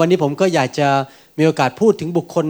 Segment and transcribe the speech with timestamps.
[0.00, 0.88] วันนี้ผมก็อยากจะ
[1.38, 2.46] มีโอกาสพูดถึงบุคคล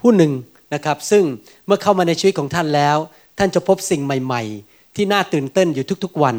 [0.00, 0.32] ผู้หนึ่ง
[0.74, 1.24] นะครับ ซึ่ง
[1.66, 2.96] เมื่อเข้ามาในชีวิตของท่านแล้ว
[3.38, 6.36] ท่านจะพบสิ่งใหม่ ๆ ที่น่าตื่นเต้นอยู่ทุกๆวัน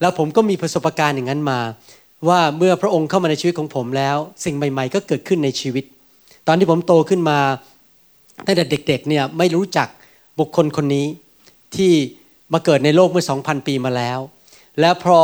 [0.00, 1.58] แล้วผมก็มีประสบการณ์อย่างนั้นมา
[2.28, 5.84] ว่าเมื่อพระองค์เข้ามาในชีวิตของผมแล้ว สิ่งใหม่ๆ ก็เกิดขึ้นในชีวิต
[6.46, 7.38] ตอนที่ผมโตขึ้นมา
[8.46, 9.88] ตั้งแต่เด็กๆเนี่ยไม่รู้จัก
[10.38, 11.06] บุคคลคนนี้
[11.76, 11.92] ที่
[12.52, 14.18] มาเกิดในโลกเมื่อ 2,000 ปีมาแล้ว
[14.80, 15.20] แล้วพอ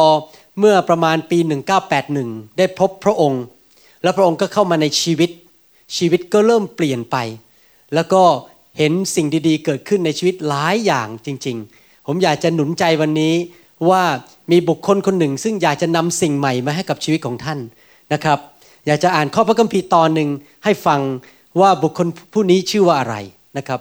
[0.59, 1.39] เมื่อประมาณปี
[1.99, 3.43] 1981 ได้พบพระองค์
[4.03, 5.31] แล้วพระองค์ก็เข้ามาในชีวิต
[5.97, 7.17] ชีวิตก็เริ่มเปลี่ยนไป
[7.95, 8.23] แล้วก็
[8.79, 13.35] เห็นสิ่งดีๆ เกิดขึ้นในชีวิตหลายอย่างจริง ๆ ผมอยากจะหนุนใจวันนี้
[13.91, 14.03] ว่า
[14.53, 17.59] มีบุคคลคนหนึ่ง ซึ่งอยากจะนำสิ่งใหม่มาให้กับชีวิตของท่าน
[18.13, 18.39] นะครับ
[18.87, 20.29] อยากจะอ่านข้อพระคัมภีร์ตอนหนึ่ง
[20.65, 21.01] ให้ฟัง
[21.61, 23.17] ว่าบุคคลผู้นี้ชื่อว่าอะไร
[23.59, 23.81] นะครับ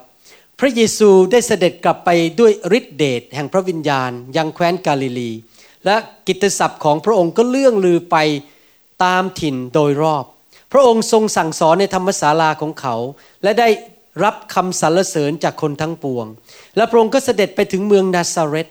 [0.60, 5.32] พระเยซูได้เสด็จกลับไปด้วยฤทธิเดชแห่งพระวิญญาณ ยังแคว้นกาลิลี
[5.86, 5.96] และ
[6.28, 8.16] กิตติศัพท์ของพระองค์ก็เลื่องลือไป
[9.04, 10.26] ตามถิ่นโดยรอบ
[10.72, 12.96] พระองค์ทรงสั่งสอนในธรรมศาลาของเขา
[13.44, 13.70] และได้
[14.24, 16.26] รับคำสรรเสริญจากคนทั้งปวง
[16.76, 18.68] และพระองค์ก็เสด็จไปถึงเมืองนาซาเรต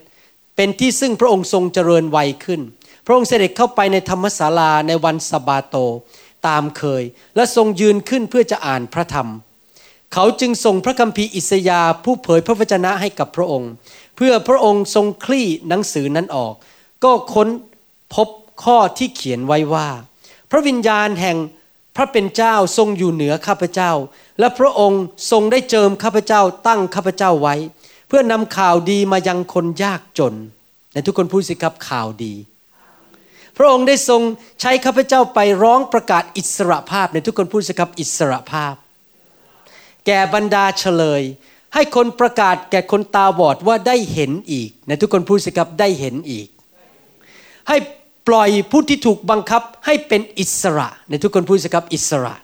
[0.57, 2.61] เป็นที่ซึ่งพระองค์ทรงเจริญวัยขึ้น
[3.07, 5.77] พระองค์เสด็จเข้าไปในธรรมศาลาในวันสะบาโต
[6.49, 7.03] ตามเคย
[7.37, 9.29] และทรงยืนขึ้นเพื่อจะอ่านพระธรรม
[10.15, 13.71] เขาจึงส่งพระคัมภีร์อิสยาผู้เผยพระวจนะให้กับพระองค์
[14.17, 16.55] เพื่อพระองค์ทรงคลี่หนังสือนั้นออก
[17.05, 17.49] ก็ค้น
[18.15, 18.29] พบ
[18.65, 19.89] ข้อที่เขียนไว้ว่า
[20.51, 21.37] พระวิญญาณแห่ง
[21.97, 23.93] พระเป็นเจ้าทรงอยู่เหนือข้าพเจ้า
[24.39, 27.55] และพระองค์ทรงได้เจิมข้าพเจ้าตั้งข้าพเจ้าไว้
[28.09, 30.35] เพื่อนำข่าวดีมายังคนยากจน
[30.93, 32.35] ในทุกคนพูดสิครับข่าวดี
[33.56, 34.23] พระองค์ได้ทรง
[34.61, 38.75] ใช้ข้าพเจ้าไปร้องประกาศอิสระภาพในทุกคนพูดสิครับอิสระภาพ
[40.06, 41.23] แก่บรรดาเฉลย
[41.75, 46.49] ให้คนประกาศแก่คนตาบอดว่าได้เห็นอีกในทุกคนพูดสิครับได้เห็นอีก
[47.69, 47.77] ให้
[48.28, 52.34] ปล่อยผู้ที่ถูกบังคับให้เป็นอิสระ ในทุกคนพูดสิครับอิสระ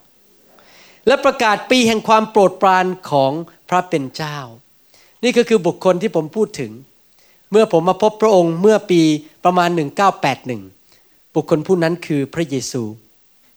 [1.07, 3.33] และประกาศปีแห่งความโปรดปรานของ
[3.69, 4.39] พระเป็นเจ้า
[5.25, 6.73] นี่ก็คือบุคคลที่ผมพูดถึง
[7.51, 9.01] เมื่อผมมาพบพระองค์เมื่อปี
[9.45, 9.69] ประมาณ
[10.53, 12.83] 1981 บุคคลผู้นั้นคือพระเยซู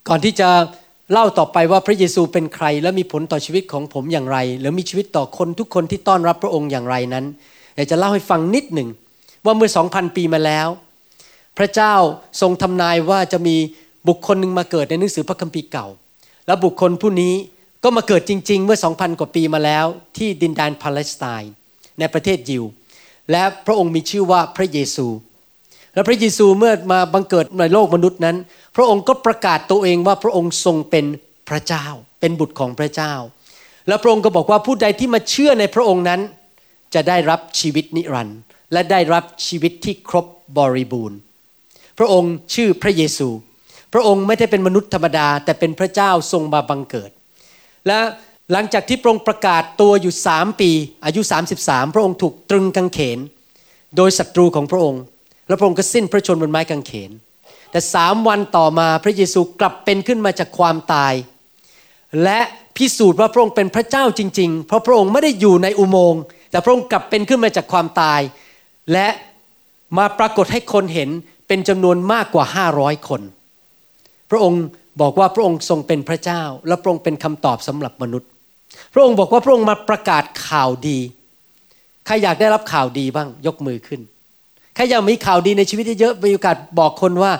[0.08, 0.48] ก่อนที่จะ
[1.12, 7.24] เล่าต่อไปว่าพระเยซูเป็นใคร และมีผลต่อชีวิตของผมอย่างไร หรือมีชีวิตต่อคนทุกคนที่ต้อนรับพระองค์อย่างไรนั้น
[7.74, 8.88] อยากจะเล่าให้ฟังนิดหนึ่ง
[9.44, 10.68] ว่าเมื่อ 2,000 ปีมาแล้ว
[11.58, 11.94] พระเจ้า
[12.40, 13.56] ทรงทำนายว่าจะมี
[14.08, 15.86] บุคคลหนึ่งมาเกิดในหนังสือพระคัมภีร์เก่า
[16.46, 17.34] และบุคคลผู้นี้
[17.84, 19.86] ก็มาเกิดจริง ๆ เมื่อ 2,000 กว่าปีมาแล้ว
[20.16, 21.52] ที่ดินแดนปาเลสไตน์
[21.98, 22.64] ในประเทศยิว
[23.30, 25.06] และพระองค์มีชื่อว่าพระเยซู
[25.94, 28.36] และพระเยซูเมื่อมาบังเกิดในโลกมนุษย์นั้น
[28.76, 31.04] พระองค์ก็ประกาศตัวเองว่าพระองค์ทรงเป็น
[31.48, 31.86] พระเจ้า
[32.20, 33.12] เป็นบุตรของพระเจ้า
[33.88, 36.20] และพระองค์ก็บอกว่าผู้ใดที่มาเชื่อในพระองค์นั้น
[36.94, 38.38] จะได้รับชีวิตนิรันดร์
[38.72, 40.26] และได้รับชีวิตที่ครบ
[40.58, 41.18] บริบูรณ์
[41.98, 43.28] พระองค์ชื่อพระเยซู
[43.92, 47.10] พระองค์ไม่ได้เป็นมนุษย์ธรรมดา แต่เป็นพระเจ้าทรงมาบังเกิด
[47.86, 47.98] และ
[48.52, 50.70] หลังจากที่พระองค์ประกาศตัวอยู่สามปี
[51.04, 51.20] อายุ
[51.58, 53.18] 33 พระองค์ถูกตรึงกางเขน
[53.96, 55.02] โดยศัตรูของพระองค์
[55.48, 57.10] และพระองค์ก็สิ้นพระชนม์บนไม้กางเขน
[57.70, 61.14] แต่สามวันต่อมาพระเยซูกลับเป็นขึ้นมาจากความตาย
[62.24, 62.40] และ
[62.76, 68.20] พิสูจน์ว่าพระองค์เป็นพระเจ้าจริง ๆ เพราะพระองค์ไม่ได้อยู่ในอุโมงค์แต่พระองค์กลับเป็นขึ้นมาจากความตาย
[68.92, 69.08] และ
[69.98, 71.10] มาปรากฏให้คนเห็น
[71.48, 72.44] เป็นจำนวนมากกว่า
[72.76, 73.22] 500 คน
[74.30, 74.62] พระองค์
[75.00, 78.28] บอกว่าพระองค์ทรงเป็นพระเจ้า และพระองค์เป็นคำตอบสำหรับมนุษย์
[78.92, 80.98] พระองค์บอกว่าพระองค์มาประกาศข่าวดี
[82.06, 84.00] ใครอยากได้รับข่าวดีบ้างยกมือขึ้น
[84.74, 87.32] ใครอยากมีข่าวดีในชีวิตเยอะๆมีโอกาสบอกคนว่า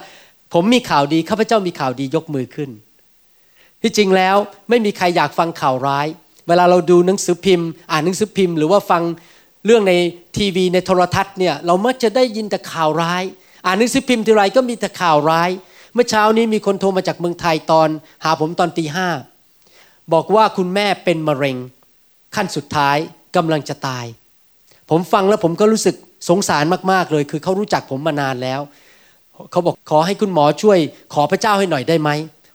[0.55, 2.71] ผมมีข่าวดีข้าพเจ้ามีข่าวดียกมือขึ้น
[3.83, 4.37] ที่จริงแล้ว
[4.69, 6.07] ไม่มีใครอยากฟังข่าวร้าย
[6.49, 9.03] เวลาเราดูหนังสือพิมพ์ อ่านหนังสือพิมพ์ หรือว่าฟัง
[9.67, 9.93] เรื่องใน
[10.37, 13.23] ทีวีในโทรทัศน์เนี่ยเรามักจะได้ยินแต่ข่าวร้าย
[13.67, 15.51] อ่านหนังสือพิมพ์ทีไรก็มีแต่ข่าวร้าย
[15.95, 17.89] เมื่อเช้านี้มีคนโทรมาจากเมืองไทยตอน
[18.25, 19.09] หาผมตอนตีห้า
[20.13, 21.57] บอกว่าคุณแม่เป็นมะเร็ง
[22.35, 22.97] ขั้นสุดท้าย
[23.37, 24.05] กำลังจะตาย
[24.91, 25.97] ผมฟังแล้วผมก็รู้สึก
[26.29, 28.61] สงสารมากๆเลย คือเขารู้จักผมมานานแล้ว
[29.51, 30.79] เขาบอกขอให้คุณหมอช่วย
[31.15, 32.11] ขอพระเจ้าให้หน่อยได้ไหม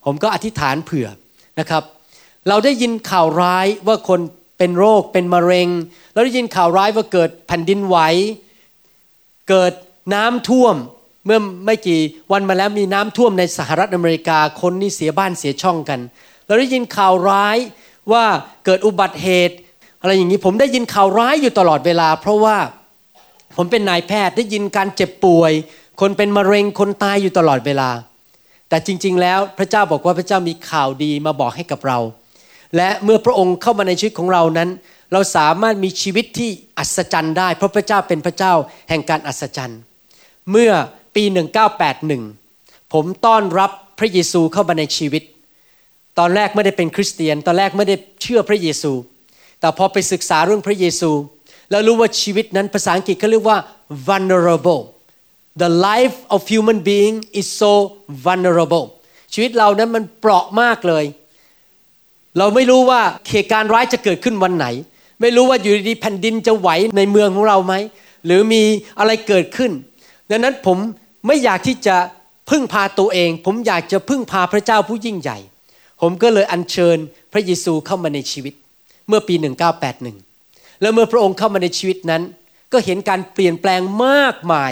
[0.06, 1.08] ผมก็อธิษฐานเผื่อ
[1.60, 1.84] นะครับ
[2.48, 4.20] เราได้ยินข่าวร้ายว่าคน
[4.58, 5.70] เป็นโรคเป็นมะเร็ง
[6.14, 7.98] เราได้ยินข่าวร้ายว่าเกิดแผ่นดินไหว
[9.50, 9.74] เกิด
[10.14, 10.76] น้ำท่วม
[11.26, 12.00] เมื่อไม่กี่
[12.32, 16.00] วันมาแล้วมีน้ำท่วมในสหรัฐอเมริกาคนนี่เสียบ้านเสียช่องกัน
[16.46, 17.58] เราได้ยินข่าวร้าย
[18.12, 18.24] ว่า
[18.66, 19.56] เกิดอุบัติเหตุ
[20.02, 22.58] อะไรอย่างนี้ผมได้ยินข่าวร้ายอยู่ตลอดเวลา เพราะว่า
[23.58, 25.52] ผมเป็นนายแพทย์ได้ยินการเจ็บป่วย
[26.02, 27.90] คนเป็นมะเร็งคนตายอยู่ตลอดเวลา
[28.70, 32.00] แต่จริง ๆ แล้วพระเจ้าบอกว่าพระเจ้ามีข่าวดีมาบอกให้กับเรา
[32.76, 34.70] และเมื่อพระองค์เข้ามาในชีวิตของเรานั้น
[35.14, 38.54] เราสามารถมีชีวิตที่อัศจรรย์ได้ เพราะพระเจ้าเป็นพระเจ้า
[38.90, 39.80] แห่งการอัศจรรย์
[40.52, 40.72] เมื่อ
[41.16, 41.24] ปี
[42.10, 45.24] 1981 ผมต้อนรับพระเยซูเข้ามาในชีวิต
[46.20, 48.92] ตอนแรกไม่ได้เป็นคริสเตียน ตอนแรกไม่ได้เชื่อพระเยซู
[49.60, 51.12] แต่พอไปศึกษาเรื่องพระเยซู
[51.72, 53.58] แล้วรู้ว่าชีวิตนั้นภาษาอังกฤษเขาเรียกว่า
[54.08, 54.82] vulnerable
[55.62, 57.72] the life of human being is so
[58.26, 58.86] vulnerable
[59.34, 61.06] ชีวิตเรานั้นมันเปราะมากเลย
[62.38, 64.68] เราไม่รู้ว่าเหตุการณ์ร้ายจะเกิดขึ้นวันไหน
[65.22, 67.74] ไม่รู้ว่าอยู่ดีแผ่นดินจะไหวในเมืองของเราไหม
[68.26, 68.64] หรือมี
[69.00, 69.72] อะไรเกิดขึ้น
[70.30, 70.78] ดังนั้นผม
[71.26, 71.96] ไม่อยากที่จะ
[72.50, 75.38] พึ่งพาตัวเอง ผมอยากจะพึ่งพาพระเจ้าผู้ยิ่งใหญ่
[76.02, 76.98] ผมก็เลยอัญเชิญ
[77.34, 78.54] พระเยซูเข้ามาในชีวิต
[79.08, 79.36] เมื่อปี
[80.08, 82.22] 1981 แล้วเมื่อพระองค์เข้ามาในชีวิตนั้น
[82.74, 84.72] ก็เห็นการเปลี่ยนแปลงมากมาย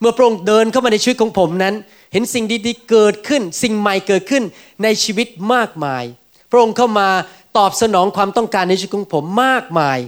[0.00, 1.74] เมื่อพระองค์เดินเข้ามาในชีวิตของผมนั้น
[2.12, 4.42] เห็นสิ่งดีๆเกิดขึ้น สิ่งใหม่เกิดขึ้น
[4.82, 6.04] ในชีวิตมากมาย
[6.50, 7.08] พระองค์เข้ามา
[7.56, 9.98] ตอบสนองความต้องการในชีวิตของผมมากมาย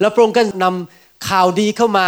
[0.00, 2.06] แล้วพระองค์ก็นำข่าวดีเข้ามา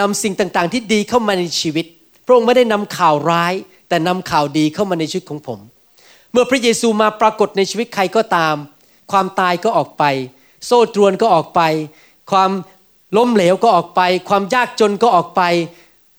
[0.00, 1.86] นำสิ่งต่างๆ ที่ดีเข้ามาในชีวิต
[2.24, 3.52] พระองค์ไม่ได้นำข่าวร้าย
[3.88, 5.58] แต่นำข่าวดีเข้ามาในชีวิตของผม
[6.32, 8.54] เมื่อพระเยซูมาปรากฏในชีวิตใครก็ตาม
[9.12, 10.04] ความตายก็ออกไป
[10.66, 11.60] โซ่ตรวนก็ออกไป
[12.30, 12.50] ความ
[13.16, 15.42] ล้มเหลวก็ออกไป ความยากจนก็ออกไป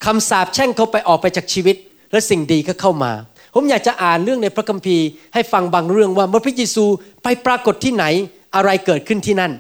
[0.05, 1.75] คำสาปแช่งเขาไปออกไปจากชีวิต
[2.11, 3.11] และสิ่งดีก็เข้ามา
[3.53, 6.85] ผมอยากจะอ่านเรื่องในพระคัมภีร์ให้ฟังบางเรื่องว่าเมื่อพระเยซู
[7.23, 8.05] ไปปรากฏที่ไหน
[8.55, 9.51] อะไรเกิดขึ้นที่นั่น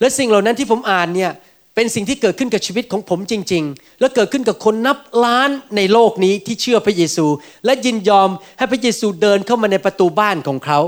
[0.00, 1.32] และสิ่งเหล่านั้นที่ผมอ่านเนี่ย
[1.74, 7.26] เป็นสิ่งที่เกิดขึ้นกับชีวิตของผมจริง ๆ และเกิดขึ้นกับคนนับล้านในโลกนี้ที่เชื่อพระเยซู
[7.64, 8.28] และยินยอม
[8.58, 10.78] ให้พระเยซูเดินเข้ามาในประตูบ้านของเขา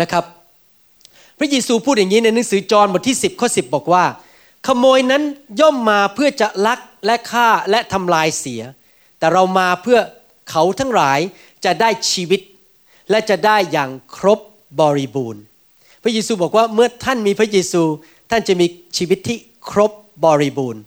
[0.00, 0.24] นะครับ
[1.38, 4.04] พระเยซูพูดอย่างนี้ในหนังสือจอห์นบทที่ 10ข้อ10 บอกว่า
[4.66, 5.22] ขโมยนั้น
[5.60, 8.62] ย่อมมาเพื่อจะลักและฆ่าและทำลายเสีย
[9.18, 9.98] แต่เรามาเพื่อ
[10.50, 11.18] เขาทั้งหลาย
[11.64, 12.40] จะได้ชีวิต
[13.10, 14.40] และจะได้อย่างครบ
[14.80, 15.42] บริบูรณ์
[16.02, 17.82] พระเยซูบอกว่าเมื่อท่านมีพระเยซู
[18.30, 19.38] ท่านจะมีชีวิตที่
[19.70, 19.92] ครบ
[20.24, 20.82] บริบูรณ์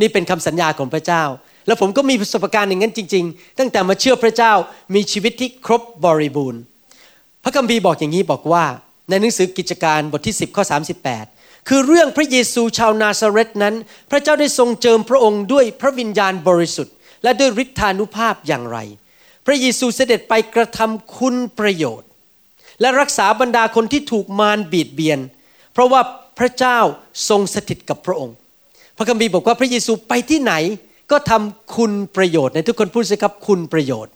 [0.00, 1.24] นี่เป็นคำสัญญาของพระเจ้า
[1.66, 4.52] แล้วผมก็มีประสบการณ์อย่างนั้นจริง ๆ ตั้งแต่มาเชื่อพระเจ้า
[4.94, 6.60] มีชีวิตที่ครบบริบูรณ์
[7.44, 8.64] พระคัมภีร์บอกอย่างนี้บอกว่า
[9.08, 10.64] ในหนังสือกิจการบทที่ 10ข้อ
[11.14, 13.74] 38 คือเรื่องพระเยซูชาวนาซาเรตนั้น
[14.10, 18.78] พระเจ้าได้ทรงเจิมพระองค์ด้วยพระวิญญาณบริสุทธิ์ และด้วยฤทธานุภาพอย่างไร
[19.46, 22.08] พระเยซูเสด็จไปกระทำคุณประโยชน์
[22.80, 25.18] และรักษาบรรดาคนที่ถูกมารบีดเบียน
[25.72, 26.00] เพราะว่า
[26.38, 26.78] พระเจ้า
[27.28, 28.36] ทรงสถิตกับพระองค์
[28.96, 30.54] พระคัมภีร์บอกว่าพระเยซูไปที่ไหน
[31.10, 34.12] ก็ทำคุณประโยชน์ในทุกคนพูดสิครับคุณประโยชน์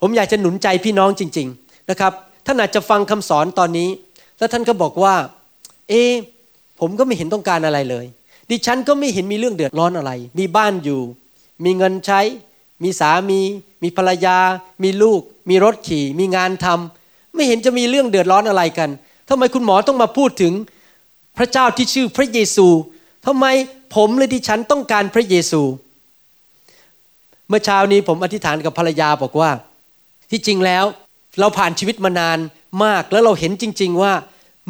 [0.00, 2.12] ผมอยากจะหนุนใจพี่น้องจริง ๆนะครับ
[2.46, 3.88] ท่านอาจจะฟังคำสอนตอนนี้
[4.38, 5.14] แล้วท่านก็บอกว่า
[5.88, 5.92] เอ
[6.80, 8.06] ผมก็ไม่เห็นต้องการอะไรเลย
[8.50, 11.00] ดิฉันก็ไม่เห็นมีเรื่องเดือดร้อนอะไร มีบ้านอยู่
[11.64, 12.20] มีเงินใช้
[12.82, 13.40] มีสามี
[13.82, 14.38] มีภรรยา
[14.82, 15.20] มีลูก
[15.50, 18.90] มีรถขี่ มีงานทำไม่เห็นจะมีเรื่องเดือดร้อนอะไรกัน
[19.28, 20.52] ทำไมคุณหมอต้องมาพูดถึง
[21.38, 22.66] พระเจ้าที่ชื่อพระเยซู
[23.26, 23.46] ทำไม
[23.94, 25.62] ผมและดิฉันต้องการพระเยซู
[27.48, 29.50] เมื่อเช้านี้ผมอธิษฐานกับภรรยาบอกว่า
[30.30, 30.84] ที่จริงแล้ว
[31.40, 32.38] เราผ่านชีวิตมานาน
[32.84, 34.12] มากแล้วเราเห็นจริง ๆว่า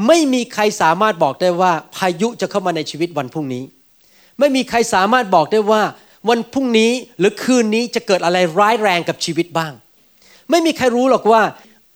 [0.07, 3.65] ไม่มีใครสามารถบอกได้ว่าพายุจะเข้ามาในชีวิตวันพรุ่งนี้
[4.39, 5.83] ไม่มีใครสามารถบอกได้ว่า
[6.29, 9.73] วันพรุ่งนี้หรือคืนนี้จะเกิดอะไรร้ายแรงกับชีวิตบ้าง
[10.51, 11.43] ไม่มีใครรู้หรอกว่า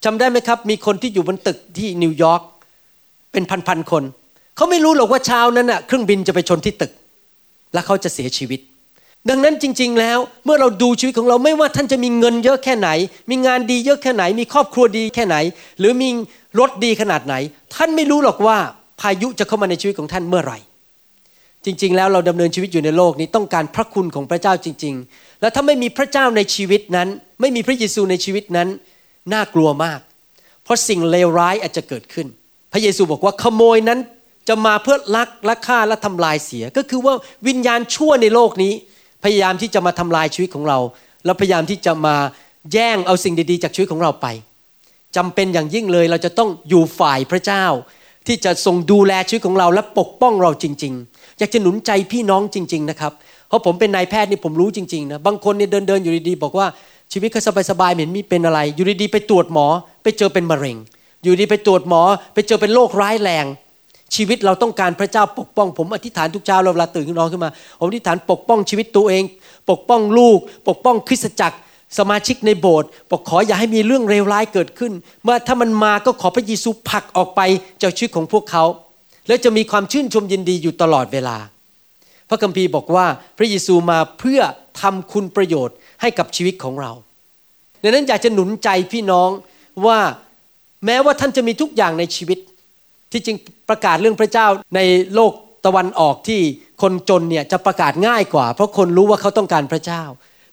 [0.05, 2.43] จำได้ไหมครับ มีคนที่อยู่บนตึกที่นิวยอร์ก
[3.33, 4.05] เป็นพันๆคน
[4.61, 6.93] เขาไม่รู้หรอกว่าเช้านั้นน่ะเครื่องบินจะไปชนที่ตึก
[7.75, 8.61] และเขาจะเสียชีวิต
[9.29, 12.88] ดังนั้นจริง ๆ แล้วเมื่อเราดูชีวิตของเราไม่ว่าท่านจะมีเงินเยอะแค่ไหน
[13.31, 15.37] มีงานดีเยอะแค่ไหน มีครอบครัวดีแค่ไหน
[15.79, 16.09] หรือมี
[16.59, 17.35] รถดีขนาดไหน
[17.75, 18.57] ท่านไม่รู้หรอกว่า
[19.00, 20.59] พายุจะเข้ามาในชีวิตของท่านเมื่อไหร่
[21.64, 27.09] จริง ๆ แล้วเราดำเนินชีวิตอยู่ในโลกนี้ต้องการพระคุณของพระเจ้าจริง ๆ และถ้าไม่มีพระเจ้าในชีวิตนั้น
[27.40, 28.69] ไม่มีพระเยซูในชีวิตนั้น
[29.33, 30.00] น่ากลัวมาก
[30.64, 32.26] เพราะสิ่งเลวร้ายอาจจะเกิดขึ้น
[32.73, 33.99] พระเยซูบอกว่าขโมยนั้น
[34.50, 37.14] จะมาเพื่อลักและฆ่าและทำลายเสีย ก็คือว่า
[37.49, 38.73] วิญญาณชั่วในโลกนี้
[39.25, 40.78] พยายามที่จะมาทำลายชีวิตของเรา
[41.25, 42.16] แล้วพยายามที่จะมา
[42.73, 44.26] แย่งเอาสิ่งดีๆ จากชีวิตของเราไป
[45.16, 47.64] จำเป็นอย่างยิ่งเลยเราจะต้องอยู่ฝ่ายพระเจ้า
[48.26, 53.12] ที่จะทรงดูแลชีวิตของเราและปกป้องเราจริง ๆ อยากจะหนุนใจพี่น้องจริง ๆ นะครับ
[53.49, 56.66] เพราะผมเป็นนายแพทย์นี่ผมรู้จริงๆนะบางคนเนี่ยเดินๆอยู่ดีๆบอกว่า
[57.12, 59.66] ชีวิตเขาสบายๆเห็นมีเป็นอะไร อยู่ดีๆไปตรวจหมอ
[60.02, 60.76] ไปเจอเป็นมะเร็ง
[61.23, 62.02] อยู่ดีไปตรวจหมอ
[62.35, 63.47] ไปเจอเป็นโรคร้ายแรง
[64.14, 69.25] ชีวิตเราต้องการพระเจ้าปกป้อง ผมอธิษฐานทุกเช้าเราเวลาตื่นขึ้นอนขึ้นมาผมอธิษฐานปกป้องชีวิตตัวเอง
[69.71, 70.38] ปกป้องลูก
[70.69, 71.59] ปกป้องคริสตจักร
[71.99, 77.40] สมาชิกในโบสถ์บอกขออย่าให้มีเรื่องเลวร้ายเกิดขึ้น เมื่อถ้ามันมาก็ขอพระเยซูผลักออกไป
[77.83, 78.64] จากชีวิตของพวกเขา
[79.29, 81.37] แล้วจะมีความชื่นชมยินดีอยู่ตลอดเวลา
[82.29, 83.07] พระคัมภีร์บอกว่า
[83.38, 84.40] พระเยซูมาเพื่อ
[84.81, 86.93] ทำคุณประโยชน์ให้กับชีวิตของเรา
[87.83, 89.31] ดังนั้นอยากจะหนุนใจพี่น้อง
[89.87, 89.99] ว่า
[90.87, 92.38] แม้ว่าท่านจะมีทุกอย่างในชีวิต
[93.12, 93.37] ที่จริง
[93.69, 94.81] ประกาศเรื่องพระเจ้าใน
[95.14, 95.33] โลก
[95.67, 96.40] ตะวันออกที่
[96.83, 100.02] คนจนเนี่ยจะประกาศง่ายกว่า เพราะคนรู้ว่าเขาต้องการพระเจ้า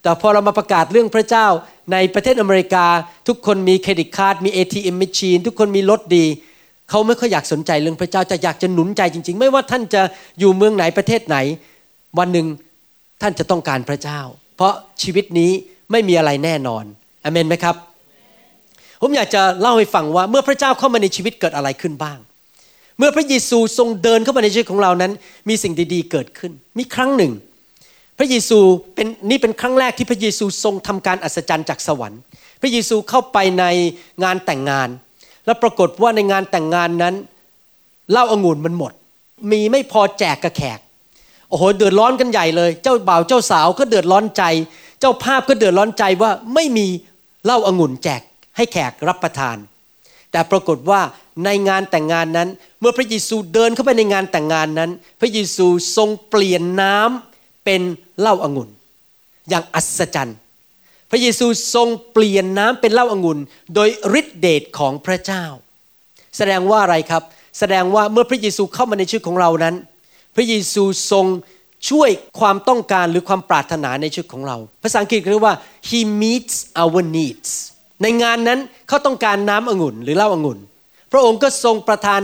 [0.04, 1.48] แต่พอเรามาประกาศเรื่องพระเจ้า
[1.92, 2.86] ในประเทศอเมริกา
[3.28, 6.26] ทุกคนมีเครดิตการ์ดมี ATM machine ทุกคนมีรถดี
[6.90, 10.02] เขาไม่ค่อยอยากสนใจเรื่องพระเจ้าจะอยากจะหนุนใจจริง ๆ ไม่ว่าท่านจะ
[10.40, 11.38] อยู่เมืองไหนประเทศไหน
[12.20, 12.48] วันหนึ่ง
[13.22, 14.20] ท่านจะต้องการพระเจ้า
[14.56, 14.74] เพราะ
[15.04, 15.52] ชีวิตนี้
[15.92, 16.84] ไม่มีอะไรแน่นอน
[17.24, 17.76] อเมนไหมครับ
[19.02, 22.18] ผมอยากจะเล่าให้ฟังว่าเมื่อพระเจ้าเข้ามาในชีวิตเกิดอะไรขึ้นบ้าง
[22.98, 25.12] เมื่อพระเยซูทรงเดินเข้ามาในชีวิตของเรานั้น
[25.50, 27.34] มีสิ่งดีๆเกิดขึ้น มีครั้งหนึ่ง
[28.18, 28.60] พระเยซู
[28.96, 32.22] เป็นนี่เป็นครั้งแรกที่พระเยซูทรงทำการอัศจรรย์จากสวรรค์
[32.62, 33.66] พระเยซูเข้าไปใน
[34.24, 34.90] งานแต่งงาน
[35.46, 37.16] แล้วปรากฏว่าในงานแต่งงานนั้น
[38.12, 38.94] เหล้าอางุ่นมันหมด
[39.52, 40.80] มีไม่พอแจกกับแขก
[41.50, 44.44] โอ้โหเดือดร้อนกันใหญ่เลย เจ้าบ่าวเจ้าสาวก็เดือดร้อนใจ
[45.00, 46.88] เจ้าภาพก็เดือดร้อนใจว่าไม่มี
[47.46, 48.22] เหล้าอางุ่นแจก
[48.58, 49.58] ให้แขกรับประทาน
[50.32, 51.02] แต่ปรากฏว่า
[51.46, 55.68] ในงานแต่งงานนั้น เมื่อพระเยซูเดินเข้าไปในงานแต่งงานนั้น พระเยซู
[55.98, 57.82] ทรงเปลี่ยนน้ำเป็น
[58.20, 58.70] เหล้าอางุ่น
[59.50, 60.38] อย่างอัศจรรย์
[61.12, 63.40] พระเยซูทรงเปลี่ยนน้ำเป็นเหล้าอางุ่น
[63.76, 65.46] โดยฤทธิเดชของพระเจ้า
[66.38, 67.24] แสดงว่าอะไรครับ
[67.60, 69.76] แสดงว่าเมื่อพระเยซูเข้ามาในชีวิตของเรานั้น
[70.36, 71.26] พระเยซูทรง
[71.90, 75.56] ช่วยความต้องการหรือความปรารถนาในชีวิตของเรา ภาษาอังกฤษเรียกว่า
[75.90, 77.50] he meets our needs
[78.02, 80.60] ในงานนั้นเขาต้องการน้ำองุ่นหรือเหล้าองุ่น
[81.12, 82.22] พระองค์ก็ทรงประทาน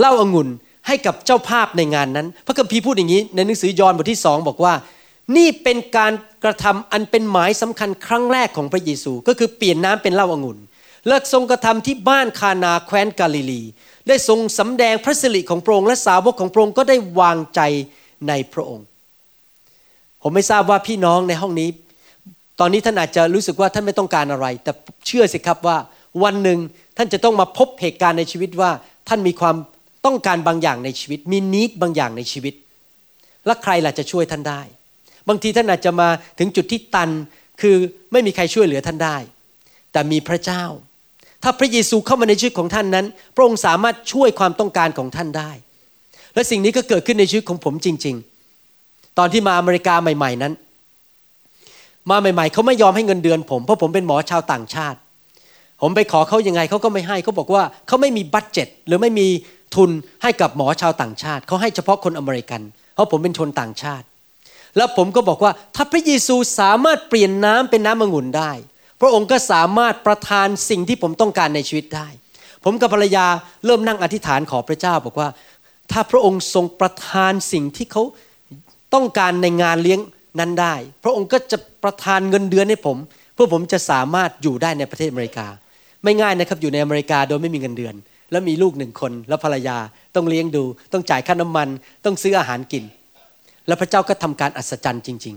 [0.00, 0.48] เหล้าองุ่น
[0.86, 4.74] ให้กับเจ้าภาพในงานนั้น พระคัมภีร์พูดอย่างนี้ ในหนังสือยอห์นบทที่สองบอกว่า
[5.36, 6.12] นี่เป็นการ
[6.44, 10.58] กระทำอันเป็นหมายสำคัญครั้งแรกของพระเยซู ก็คือเปลี่ยนน้ำเป็นเหล้าองุ่น
[11.08, 13.62] และทรงกระทำที่บ้านคานาแคว้นกาลิลี
[14.08, 17.60] ได้ทรงสำแดงพระสิริของพระองค์และสาวกของพระองค์ก็ได้วางใจ
[18.28, 18.86] ในพระองค์
[20.22, 21.68] ผมไม่ทราบว่าพี่น้องในห้องนี้
[22.60, 24.72] ตอนนี้ท่านอาจจะรู้สึกว่าท่านไม่ต้องการอะไร แต่
[25.06, 25.76] เชื่อสิครับว่า
[26.24, 26.58] วันหนึ่ง
[26.96, 28.70] ท่านจะต้องมาพบเหตุการณ์ในชีวิตว่า
[29.08, 29.56] ท่านมีความ
[30.06, 32.54] ต้องการบางอย่างในชีวิต มีนิดบางอย่างในชีวิต
[33.46, 34.60] และใครล่ะจะช่วยท่านได้
[35.28, 36.08] บางทีท่านอาจจะมา
[36.38, 37.10] ถึงจุดที่ตัน
[37.60, 37.76] คือ
[38.12, 39.16] ไม่มีใครช่วยเหลือท่านได้
[39.92, 40.64] แต่มีพระเจ้า
[41.42, 45.50] ถ้าพระเยซูเข้ามาในชีวิตของท่านนั้น พระองค์สามารถช่วยความต้องการของท่านได้
[46.34, 48.16] และสิ่งนี้ก็เกิดขึ้นในชีวิตของผมจริง
[48.66, 50.52] ๆ ตอนที่มาอเมริกาใหม่ ๆ นั้น
[52.10, 54.98] มาใหม่ๆเขาไม่ยอมให้เงินเดือนผมเพราะผมเป็นหมอชาวต่างชาติ
[55.82, 59.28] ผมไปขอเขายังไงเขาก็ไม่ให้เขาบอกว่าเขาไม่มีบัตเจ็ตหรือไม่มี
[59.74, 59.90] ทุน
[60.22, 62.62] ให้กับหมอชาวต่างชาติเขาให้เฉพาะคนอเมริกัน
[62.94, 64.06] เพราะผมเป็นชนต่างชาติ
[64.76, 68.52] แล้วผมก็บอกว่าถ้าพระเยซูสามารถเปลี่ยนน้ำเป็นน้ำองุ่นได้
[69.00, 72.08] พระองค์ก็สามารถประทานสิ่งที่ผมต้องการในชีวิตได้
[72.64, 73.26] ผมกับภรรยา
[73.64, 75.28] เริ่มนั่งอธิษฐานขอพระเจ้าบอกว่า
[75.92, 78.02] ถ้าพระองค์ทรงประทานสิ่งที่เขา
[78.94, 80.00] ต้องการในงานเลี้ยง
[80.40, 80.74] นั้นได้
[81.04, 82.96] พระองค์ก็จะประทานเงินเดือนให้ผม
[83.34, 85.46] เพื่อผมจะสามารถอยู่ได้ในประเทศอเมริกา
[86.04, 87.94] ไม่ง่ายนะครับอยู่ในอเมริกาโดยไม่มีเงินเดือน
[88.30, 89.78] แล้วมีลูกหนึ่งคนแล้วภรรยา
[90.14, 91.68] ต้องเลี้ยงดู ต้องจ่ายค่าน้ำมัน
[92.04, 92.84] ต้องซื้ออาหารกิน
[93.66, 95.36] แล้วพระเจ้าก็ทำการอัศจรรย์จริง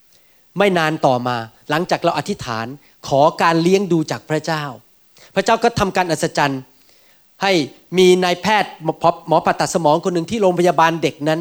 [0.00, 1.36] ๆ ไม่นานต่อมา
[1.70, 2.66] หลังจากเราอธิษฐาน
[3.08, 4.64] ขอการเลี้ยงดูจากพระเจ้า
[5.34, 6.60] พระเจ้าก็ทำการอัศจรรย์
[7.42, 7.52] ให้
[7.98, 8.72] มีนายแพทย์
[9.28, 11.40] หมอผ่าตัดสมองคนหนึ่งที่โรงพยาบาลเด็กนั้น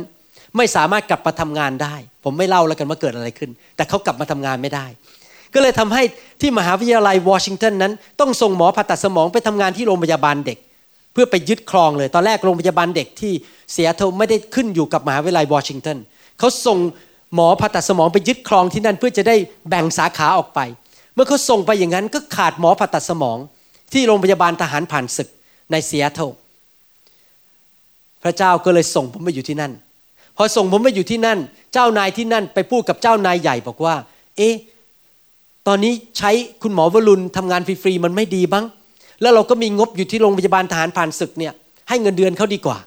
[0.58, 4.86] ไม่สามารถกลับมาทำงานได้ ผมไม่เล่าแล้วกันว่าเกิดอะไรขึ้น แต่เขากลับมาทำงานไม่ได้
[5.54, 6.04] ก็เลยทำให้
[6.42, 10.58] ที่มหาวิทยาลัยวอชิงตันนั้น ต้องส่งหมอผ่าตัดสมองไปทำงานที่โรงพยาบาลเด็ก
[11.14, 13.34] เพื่อไปยึดครองเลย ตอนแรกโรงพยาบาลเด็กที่
[13.74, 15.98] เสียเทไม่ได้ขึ้นอยู่กับมหาวิทยาลัยวอชิงตัน
[16.40, 16.78] เขาส่ง
[17.36, 19.36] หมอผ่าตัดสมองไปยึดครองที่นั่นเพื่อจะได้
[19.70, 20.60] แบ่งสาขาออกไป
[21.14, 23.38] เมื่อเขาส่งไปอย่างนั้นก็ขาดหมอผ่าตัดสมอง
[23.94, 25.30] ที่โรงพยาบาลทหารผ่านศึก
[25.72, 26.30] ในเซียเทล
[28.24, 29.72] พระเจ้าก็เลยส่งผมไปอยู่ที่นั่น
[30.38, 31.40] พอส่งผมไปอยู่ที่นั่น
[31.74, 33.96] เจ้านายที่นั่นไปพูดกับเจ้านายใหญ่บอกว่า
[34.38, 34.54] เอ๊ะ
[35.68, 38.66] ตอนนี้ใช้คุณหมอวรุณทำงานฟรีๆมันไม่ดีบ้าง
[39.22, 41.54] แล้วเราก็มีงบอยู่ที่โรงพยาบาลทหารผ่านศึกเนี่ย
[41.90, 42.78] ให้เงินเดือนเขาดีกว่า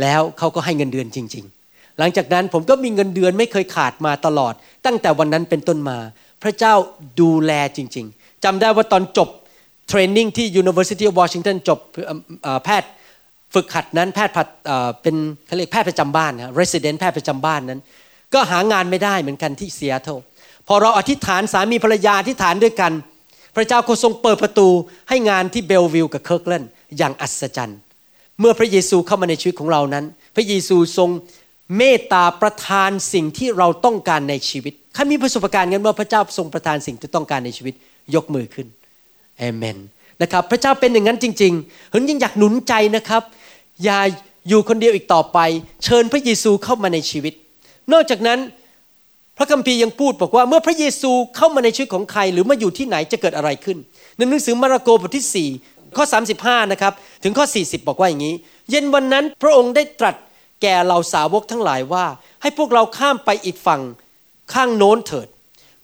[0.00, 4.54] แล้วเขาก็ให้เงินเดือนจริง ๆ หลังจากนั้นผมก็มีเงินเดือนไม่เคยขาดมาตลอด
[4.86, 5.98] ตั้งแต่วันนั้นเป็นต้นมา
[6.42, 6.74] พระเจ้า
[7.20, 9.28] ดูแลจริง ๆจำได้ว่าตอนจบ
[9.88, 11.78] เทรนนิ่งที่ University of Washington จบ
[12.64, 12.90] แพทย์
[13.54, 14.34] ฝึกหัดนั้นแพทย์
[15.02, 17.80] เป็นเขาเรียกแพทย์ประจำบ้านนะ resident แพทย์ประจำบ้านนั้น
[18.34, 20.08] ก็หางานไม่ได้เหมือนกันที่เซียโต
[20.68, 22.92] พอเราอธิษฐานสามีภรรยาอธิษฐานด้วยกัน
[23.56, 24.68] พระเจ้าก็ทรงเปิดประตู
[25.08, 27.78] ให้งานที่เบลวิลกับเคิร์กแลนด์อย่างอัศจรรย์
[28.40, 31.10] เมื่อพระเยซูเข้ามาในชีวิตของเรานั้น พระเยซูทรง
[31.76, 37.74] เมตตาประทานสิ่งที่เราต้องการในชีวิตใครมีประสบการณ์กันว่าพระเจ้าทรงประทานสิ่งที่ต้องการในชีวิต
[38.14, 38.66] ยกมือขึ้น
[39.38, 39.78] เอเมน
[40.22, 43.22] นะครับพระเจ้าเป็นอย่างนั้นจริงๆเห็นยังอยากหนุนใจนะครับ
[43.84, 44.00] อย่า
[44.48, 45.38] อยู่คนเดียวอีกต่อไป
[45.84, 47.34] เชิญพระเยซูเข้ามาในชีวิต
[47.92, 48.38] นอกจากนั้น
[49.38, 53.78] พระคัมภีร์ยังพูดบอกว่าเมื่อพระเยซูเข้ามาในชีวิตของใคร หรือมาอยู่ที่ไหนจะเกิดอะไรขึ้น
[54.16, 56.04] ในหนังสือมาระโกบทที่ 4 ข้อ
[56.38, 58.34] 35 นะครับ ถึงข้อ 40 บอกว่าอย่างนี้
[58.70, 60.16] เย็นวันนั้นพระองค์ได้ตรัส
[60.62, 62.06] แก่เหล่าสาวกทั้งหลายว่า
[62.42, 63.80] ให้พวกเราข้ามไปอีกฝั่ง
[64.52, 65.28] ข้างโน้นเถิด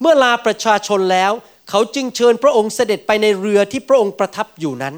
[0.01, 1.31] เมื่อลาประชาชนแล้ว
[1.69, 4.95] เขาจึงเชิญพระองค์เสด็จไปในเรือที่พระองค์ประทับอยู่นั้น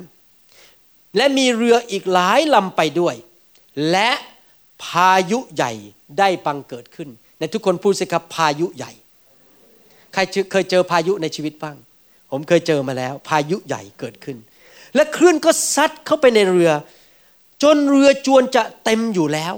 [1.18, 3.16] และมีเรืออีกหลายลำไปด้วย
[3.92, 4.12] และ
[4.84, 5.72] พายุใหญ่
[6.20, 8.92] ได้บังเกิดขึ้น ในทุกคนพูดสิครับพายุใหญ่
[10.14, 11.78] ใครเคยเจอพายุในชีวิตบ้าง
[12.32, 14.38] ผมเคยเจอมาแล้ว พายุใหญ่เกิดขึ้น
[14.96, 16.72] และคลื่นก็ซัดเข้าไปในเรือ
[17.64, 19.54] จนเรือจวนจะเต็มอยู่แล้ว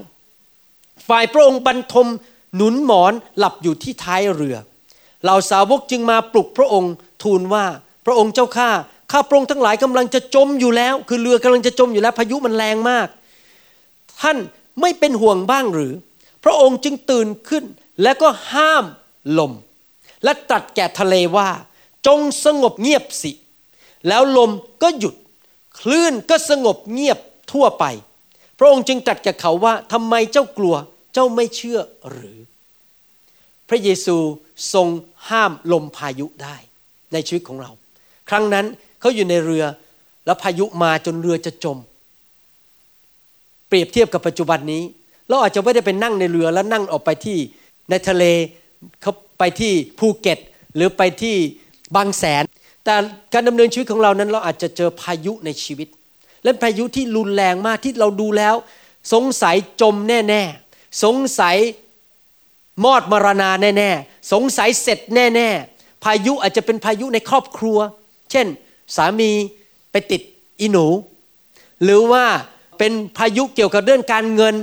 [1.08, 2.08] ฝ่ายพระองค์บรรทม
[2.56, 4.56] หนุนหมอนหลับอยู่ที่ท้ายเรือ
[5.22, 7.64] เหล่าสาวกจึงมาปลุกพระองค์ทูลว่า
[8.06, 8.70] พระองค์เจ้าข้า
[9.10, 13.08] ข้าพระองค์ทั้งหลายกำลังจะจมอยู่แล้ว คือเรือกำลังจะจมอยู่แล้ว พายุมันแรงมาก
[14.20, 14.38] ท่าน
[14.80, 15.92] ไม่เป็นห่วงบ้างหรือ
[16.44, 17.64] พระองค์จึงตื่นขึ้น
[18.02, 18.84] และก็ห้าม
[19.38, 19.52] ลม
[20.24, 21.50] และตรัสแก่ทะเลว่า
[22.06, 23.32] จงสงบเงียบสิ
[24.08, 24.50] แล้วลม
[24.82, 25.14] ก็หยุด
[25.80, 27.18] คลื่นก็สงบเงียบ
[27.52, 27.84] ทั่วไป
[28.58, 30.74] พระองค์จึงตรัสแก่เขาว่าทำไมเจ้ากลัว
[31.12, 31.78] เจ้าไม่เชื่อ
[32.10, 32.38] หรือ
[33.68, 34.16] พระเยซู
[34.72, 34.88] ทรง
[35.28, 36.56] ห้ามลมพายุได้
[37.12, 37.70] ในชีวิตของเรา
[38.30, 38.66] ครั้งนั้น
[39.00, 39.64] เขาอยู่ในเรือ
[40.26, 41.78] แล้วพายุมาจนเรือจะจม
[43.68, 44.82] เปรียบเทียบกับปัจจุบันนี้
[45.28, 47.38] เราอาจจะไม่ได้ไปนั่งในเรือแล้วนั่งออกไปที่
[47.90, 48.24] ในทะเล
[49.02, 50.38] เขาไปที่ภูเก็ต
[50.74, 51.36] หรือไปที่
[51.96, 52.42] บางแสน
[52.84, 52.94] แต่
[53.32, 55.88] การดำเนินชีวิตของเรานั้นเราอาจจะเจอพายุในชีวิต
[56.42, 58.54] และพายุที่รุนแรงมากที่เราดูแล้ว
[59.12, 61.56] สงสัยจมแน่ๆ สงสัย
[62.84, 67.78] มอดมรณาแน่ๆ สงสัยเสร็จแน่ ๆ พายุอาจจะเป็นพายุในครอบครัว
[68.30, 68.46] เช่น
[68.96, 69.30] สามี
[69.90, 70.20] ไปติด
[70.60, 70.86] อีหนู
[71.82, 72.24] หรือว่า
[72.78, 74.54] เป็นพายุเกี่ยวกับเรื่องการเงิน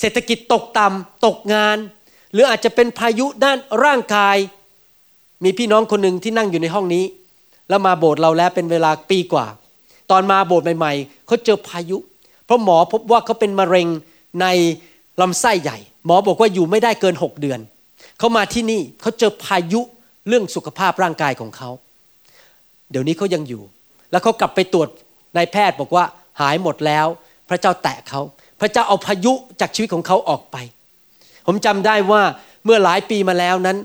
[0.00, 1.76] เศรษฐกิจตกต่ำตกงาน
[2.32, 4.36] หรืออาจจะเป็นพายุด้านร่างกาย
[5.44, 7.04] มีพี่น้องคนหนึ่งที่นั่งอยู่ในห้องนี้
[7.68, 9.46] แล้วมาโบสถ์เราแล้วเป็นเวลาปีกว่า
[10.10, 11.98] ตอนมาโบสถ์ใหม่ๆเขาเจอพายุ
[12.44, 13.88] เพราะหมอพบว่าเขาเป็นมะเร็ง
[14.40, 14.46] ใน
[15.20, 17.60] ลำไส้ใหญ่ หมอบอกว่าอยู่ไม่ได้เกินหกเดือน
[18.18, 19.80] เขามาที่นี่เขาเจอพายุ
[20.28, 21.70] เรื่องสุขภาพร่างกายของเขา
[22.92, 23.62] เดี๋ยวนี้เขายังอยู่
[24.10, 24.88] แล้วเขากลับไปตรวจ
[25.36, 26.04] นายแพทย์บอกว่า
[26.40, 27.06] หายหมดแล้ว
[27.48, 28.20] พระเจ้าแตะเขา
[28.60, 30.56] พระเจ้าเอาพายุจากชีวิตของเขาออกไป
[31.46, 32.22] ผมจำได้ว่า
[32.64, 33.76] เมื่อหลายปีมาแล้วนั้น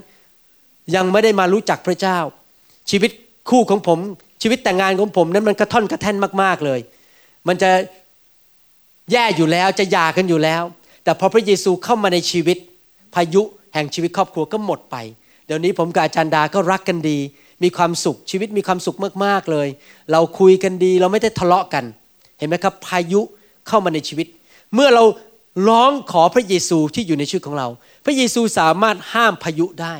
[0.94, 2.18] ยังไม่ได้มารู้จักพระเจ้า
[2.90, 3.10] ชีวิต
[3.50, 3.98] คู่ของผม
[4.42, 6.80] ชีวิตแต่งงานของผมนั้นมันกระท่อนกระแท่นมากๆเลย
[7.48, 7.70] มันจะ
[9.12, 10.62] แย่อยู่แล้วจะหย่ากันอยู่แล้ว
[11.04, 12.58] แต่พอพระเยซูเข้ามาในชีวิต
[13.14, 13.42] พายุ
[13.74, 14.96] แห่งชีวิตครอบครัวก็หมดไป
[15.46, 17.18] เดี๋ยวนี้ผมกับอาจารย์ดาก็รักกันดี
[17.62, 19.68] มีความสุขชีวิตมีความสุขมากๆเลย
[20.12, 21.84] เราคุยกันดีเราไม่ได้ทะเลาะกัน
[22.38, 23.20] เห็นไหมครับ พายุ
[23.68, 24.26] เข้ามาในชีวิต
[24.74, 25.04] เมื่อเรา
[25.68, 27.68] ร้องขอพระเยซูที่อยู่ในชีวิตของเรา
[28.04, 29.94] พระเยซูสามารถห้ามพายุได้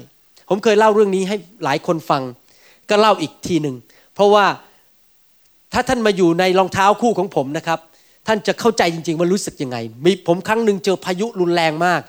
[0.48, 2.22] ผมเคยเล่าเรื่องนี้ให้หลายคนฟัง
[2.90, 3.76] ก็เล่าอีกทีหนึ่ง
[4.14, 4.46] เพราะว่า
[5.72, 7.78] ถ้าท่านมาอยู่ในรองเท้าคู่ของผมนะครับ
[8.26, 12.00] ท่านจะเข้าใจจริงๆว่ารู้สึกยังไง มีผมครั้งหนึ่งเจอพายุรุนแรงมาก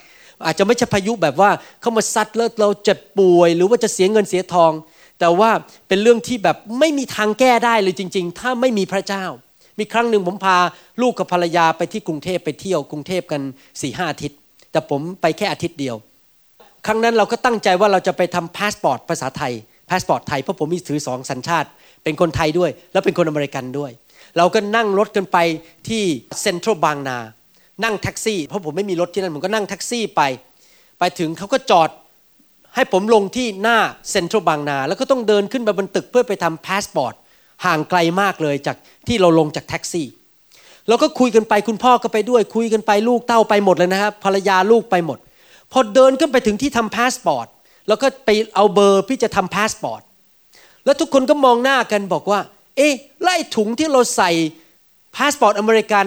[0.45, 1.49] อาจจะไม่ใช่พายุแบบว่า
[1.81, 4.71] เข้ามาซัดแล้วเราเจ็บป่วย หรือว่าจะเสียเงินเสียทอง
[5.19, 5.51] แต่ว่า
[5.87, 9.25] เป็นเรื่องที่แบบไม่มีทางแก้ได้เลยจริง ๆ ถ้าไม่มีพระเจ้า
[9.79, 10.57] มีครั้งหนึ่งผมพา
[11.01, 13.41] ลูกกับภรรยาไปที่กรุงเทพไปเที่ยวกรุงเทพกัน
[13.81, 14.37] สี่ห้าอาทิตย์
[14.71, 15.95] แต่ผมไปแค่อาทิตย์เดียว
[16.85, 19.53] ครั้งนั้นเราก็ตั้งใจว่าเราจะไปทำพาสปอร์ตภาษาไทย
[19.89, 21.69] พาสปอร์ตไทยเพราะผมมีถือสองสัญชาติ
[22.03, 23.91] เป็นคนไทยด้วย แล้วเป็นคนอเมริกันด้วย
[24.37, 25.37] เราก็นั่งรถกันไป
[25.89, 26.03] ที่
[26.41, 27.17] เซ็นทรัลบางนา
[27.83, 30.21] นั่งแท็กซี่ เพราะผมไม่มีรถที่นั่นผมก็นั่งแท็กซี่ไป
[30.99, 31.89] ไปถึงเขาก็จอด
[32.79, 33.77] ให้ผมลงที่หน้า
[34.11, 37.13] เซ็นทรัลบางนา แล้วก็ต้องเดินขึ้นไปบนตึกเพื่อไปทำพาสปอร์ต
[37.65, 40.07] ห่างไกลมากเลยจากที่เราลงจากแท็กซี่
[40.87, 45.17] เราก็คุยกันไปคุณพ่อก็ไปด้วย คุยกันไปลูกเต้าไปหมดเลยนะครับภรรยาลูกไปหมด
[45.71, 47.47] พอเดินขึ้นไปถึงที่ทำพาสปอร์ต
[47.87, 50.01] แล้วก็ไปเอาเบอร์ที่จะทำพาสปอร์ต
[50.85, 52.39] แล้วทุกคนก็มองหน้ากันบอกว่า
[52.77, 54.31] เอ๊ะแล้วถุงที่เราใส่
[55.15, 56.05] พาสปอร์ตอเมริกัน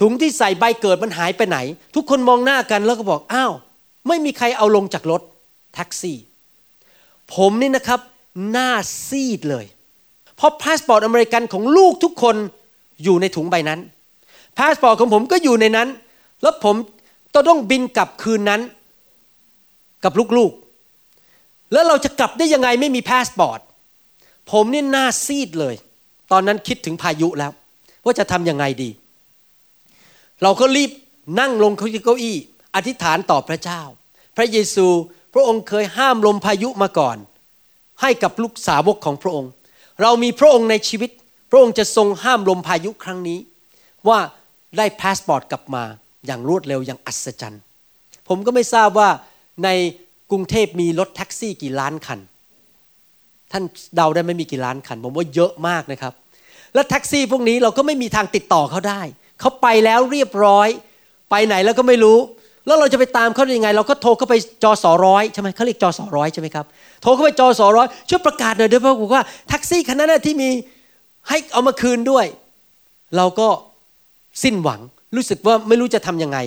[0.00, 1.58] ถุงที่ใส่ใบเกิดมันหายไปไหน
[1.94, 3.52] ทุกคนมองหน้ากันแล้วก็บอกอ้าว
[4.08, 5.22] ไม่มีใครเอาลงจากรถ
[5.74, 6.18] แท็กซี่
[7.34, 8.00] ผมนี่นะครับ
[8.50, 8.70] หน้า
[9.06, 9.66] ซีดเลย
[10.36, 12.36] เพราะพาสปอร์ตอเมริกันของลูกทุกคน
[13.02, 13.80] อยู่ในถุงใบนั้น
[14.58, 15.88] พาสปอร์ตของผมก็อยู่ในนั้น
[16.42, 16.76] แล้วผม
[17.48, 18.60] ต้องบินกลับคืนนั้น
[20.04, 23.60] กับลูกๆ แล้วเราจะกลับได้ยังไงไม่มีพาสปอร์ต
[24.50, 25.74] ผมนี่หน้าซีดเลย
[26.32, 27.52] ตอนนั้นคิดถึงพายุแล้ว
[28.04, 28.90] ว่าจะทำยังไงดี
[30.42, 30.90] เราก็รีบ
[31.40, 32.36] นั่งลงที่เก้าอี้
[32.74, 33.82] อธิษฐานต่อพระเจ้า
[34.36, 34.86] พระเยซู
[35.32, 37.16] พระองค์เคยห้ามลมพายุมาก่อน
[38.00, 39.50] ให้กับลูกสาวกของพระองค์
[40.02, 41.10] เรามีพระองค์ในชีวิต
[41.50, 43.38] พระองค์จะทรงห้ามลมพายุครั้งนี้
[44.08, 44.18] ว่า
[44.76, 45.84] ได้พาสปอร์ตกลับมา
[46.26, 47.62] อย่างรวดเร็วอย่างอัศจรรย์
[48.28, 49.08] ผมก็ไม่ทราบว่า
[49.64, 49.68] ใน
[50.30, 52.20] กรุงเทพมีรถแท็กซี่กี่ล้านคัน
[53.52, 53.64] ท่าน
[53.96, 56.12] เดาได้ไม่มีกี่ล้านคัน ผมว่าเยอะมากนะครับ
[56.74, 59.00] และแท็กซี่พวกนี้เราก็ไม่มีทางติดต่อเขาได้
[59.40, 60.68] เขาไปแล้วเรียบร้อย
[61.30, 62.18] ไปไหนแล้วก็ไม่รู้
[62.66, 66.66] แล้วเราจะไปตามเขาได้ยังไง เราก็โทรเข้าไปจอสอร้อยใช่ไหมเขาเรียกจอสอร้อยใช่ไหมครับ
[67.02, 70.50] โทรเข้าไปจอสอร้อยช่วยประกาศหน่อยด้วยเพราะบอกว่าแท็กซี่คันนั้นที่มี
[71.28, 72.26] ให้เอามาคืนด้วย
[73.16, 73.48] เราก็
[74.42, 74.80] สิ้นหวัง
[75.16, 76.38] รู้สึกว่าไม่รู้จะทำยังไง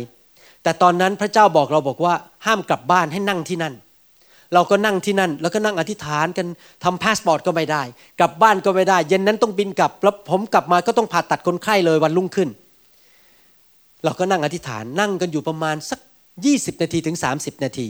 [0.63, 2.13] แต่ตอนนั้นพระเจ้าบอกเราบอกว่า
[2.45, 3.73] ห้ามกลับบ้านให้นั่งที่นั่น
[4.53, 6.47] เราก็นั่งที่นั่น แล้วก็นั่งอธิษฐานกัน
[6.83, 7.81] ทำพาสปอร์ตก็ไม่ได้
[8.19, 12.49] กลับบ้านก็ไม่ได้ เย็นนั้นต้องบินกลับแล้วผมกลับมาก็ต้องผ่าตัดคนไข้เลยวันรุ่งขึ้น
[14.05, 15.99] เราก็นั่งอธิษฐานนั่งกันอยู่ประมาณสัก
[16.41, 17.87] 20 นาทีถึง 30 นาที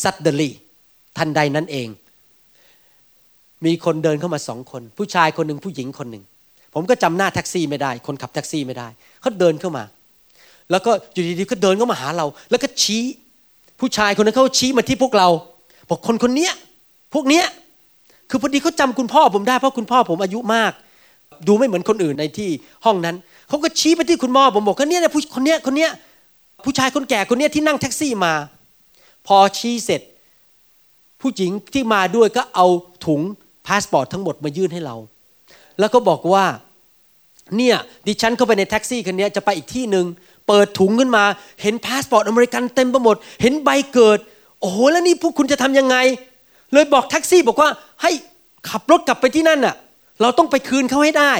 [0.00, 0.50] suddenly
[1.18, 1.88] ทันใดนั้นเอง
[3.64, 6.24] มีคนเดินเข้ามาสองคน ผู้ชายคนหนึ่งผู้หญิงคนหนึ่ง
[6.74, 8.88] ผมก็จำหน้าแท็กซี่ไม่ได้ คนขับแท็กซี่ไม่ได้
[9.20, 9.84] เขาเดินเข้ามา
[10.70, 13.02] แล้วก็อยู่ดีๆก็เดินเข้ามาหาเรา แล้วก็ชี้
[13.80, 15.28] ผู้ชายคนนั้นเขาชี้มาที่พวกเรา
[15.88, 16.52] บอกคนคนเนี้ย
[17.14, 17.46] พวกเนี้ย
[18.30, 20.72] คือพอดีเขาจำคุณพ่อผมได้เพราะคุณพ่อผมอายุมาก
[21.48, 22.50] ดูไม่เหมือนคนอื่นในที่
[22.84, 23.16] ห้องนั้น
[23.48, 25.90] เขาก็ชี้ไปที่คุณพ่อผมบอกว่าเนี่ยนะผู้คนเนี้ยคนเนี้ย
[26.64, 28.34] ผู้ชายคนแก่คนเนี้ยที่นั่งแท็กซี่มา
[29.26, 30.00] พอชี้เสร็จ
[31.20, 32.66] ผู้หญิงที่มาด้วยก็เอา
[33.06, 33.20] ถุง
[33.66, 34.96] พาสปอร์ตทั้งหมดมายื่นให้เรา
[35.78, 36.44] แล้วก็บอกว่า
[37.56, 37.76] เนี่ย
[38.06, 40.06] ดิฉันเข้าไปในแท็กซี่คันนี้จะไปอีกที่หนึ่ง
[40.48, 41.24] เปิดถุงขึ้นมา
[41.62, 44.18] เห็นพาสปอร์ตอเมริกันเต็มไปหมด เห็นใบเกิด
[44.60, 45.96] โอ้โหแล้วนี่พวกคุณจะทำยังไง
[46.72, 47.70] เลยบอกแท็กซี่บอกว่า
[48.02, 48.10] ให้
[48.68, 49.74] ขับรถกลับไปที่นั่นน่ะ
[50.20, 51.32] เราต้องไปคืนเขาให้ได้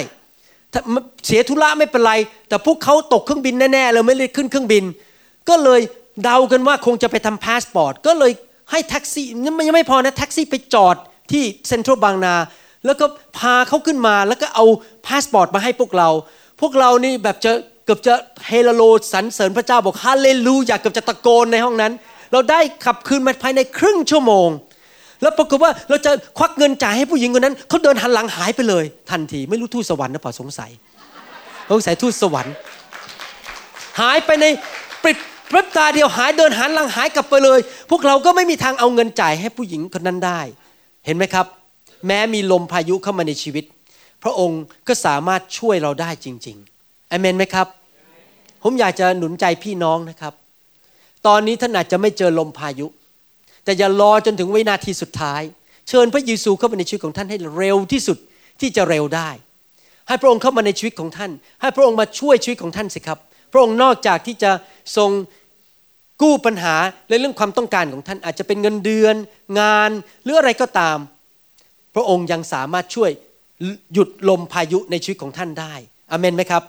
[1.25, 2.13] เสียธุระไม่เป็นไร
[2.49, 4.83] แต่พวกเขาตกเครื่องบินแน่ๆเลยไม่ได้ขึ้นเครื่องบิน
[5.49, 5.81] ก็เลย
[6.23, 8.31] เดากันว่าคงจะไปทำพาสปอร์ตก็เลย
[8.71, 10.95] ให้แท็กซี่ยังไม่พอนะแท็กซี่ไปจอด
[11.31, 12.35] ที่เซ็นทรัลบางนา
[12.85, 13.05] แล้วก็
[13.37, 14.65] พาเขาขึ้นมาแล้วก็เอา
[15.05, 16.09] พาสปอร์ตมาให้พวกเรา
[16.61, 17.51] พวกเรานี่แบบจะ
[17.85, 18.13] เกือบจะ
[18.47, 18.81] เฮโล
[19.13, 21.93] สรรเสริญพระเจ้าบอกฮาเลลูยาเกือบจะตะโกนในห้องนั้น
[22.31, 24.49] เราได้ขับคืนมาภายในครึ่งชั่วโมง
[25.21, 30.71] แล้วปรากฏว่าเราจะควักเงินจ่ายให้ผู้หญิงคนนั้นเขาเดินหันหลังหายไปเลย ทันทีไม่รู้ทูตสวรรค์นะเปล่าสงสัย
[31.71, 32.53] สงสัยทูตสวรรค์
[34.01, 34.45] หายไปใน
[35.03, 35.17] ปริบ
[35.51, 40.41] พริบตาเดียวหายเดินหันหลังหายกลับไปเลย พวกเราก็ไม่มีทางเอาเงินจ่ายให้ผู้หญิงคนนั้นได้
[41.05, 41.45] เห็นไหมครับ
[42.07, 43.65] แม้มีลมพายุเข้ามาในชีวิต
[44.23, 47.67] พระองค์ก็สามารถช่วยเราได้จริงๆอเมนไหมครับ
[48.63, 50.33] ผมอยากจะหนุนใจพี่น้องนะครับ
[51.27, 52.87] ตอนนี้ท่านอาจจะไม่เจอลมพายุ
[53.65, 55.41] แต่อย่ารอจนถึงวินาทีสุดท้าย
[55.89, 58.17] เชิญพระเยซูเข้ามาในชีวิตของท่านให้เร็วที่สุด
[58.61, 59.29] ที่จะเร็วได้
[60.07, 63.19] ให้พระองค์เข้ามาในชีวิตของท่าน ให้พระองค์มาช่วยชีวิตของท่านสิครับ
[63.51, 64.51] พระองค์นอกจากที่จะ
[64.97, 65.09] ทรง
[66.21, 66.75] กู้ปัญหา
[67.09, 69.15] ในเรื่องความต้องการของท่านอาจจะเป็นเงินเดือน
[69.59, 69.89] งาน
[70.23, 70.97] หรืออะไรก็ตาม
[71.95, 73.11] พระองค์ยังสามารถช่วย
[73.93, 75.73] หยุดลมพายุในชีวิตของท่านได้
[76.11, 76.63] อเมนไหมครับ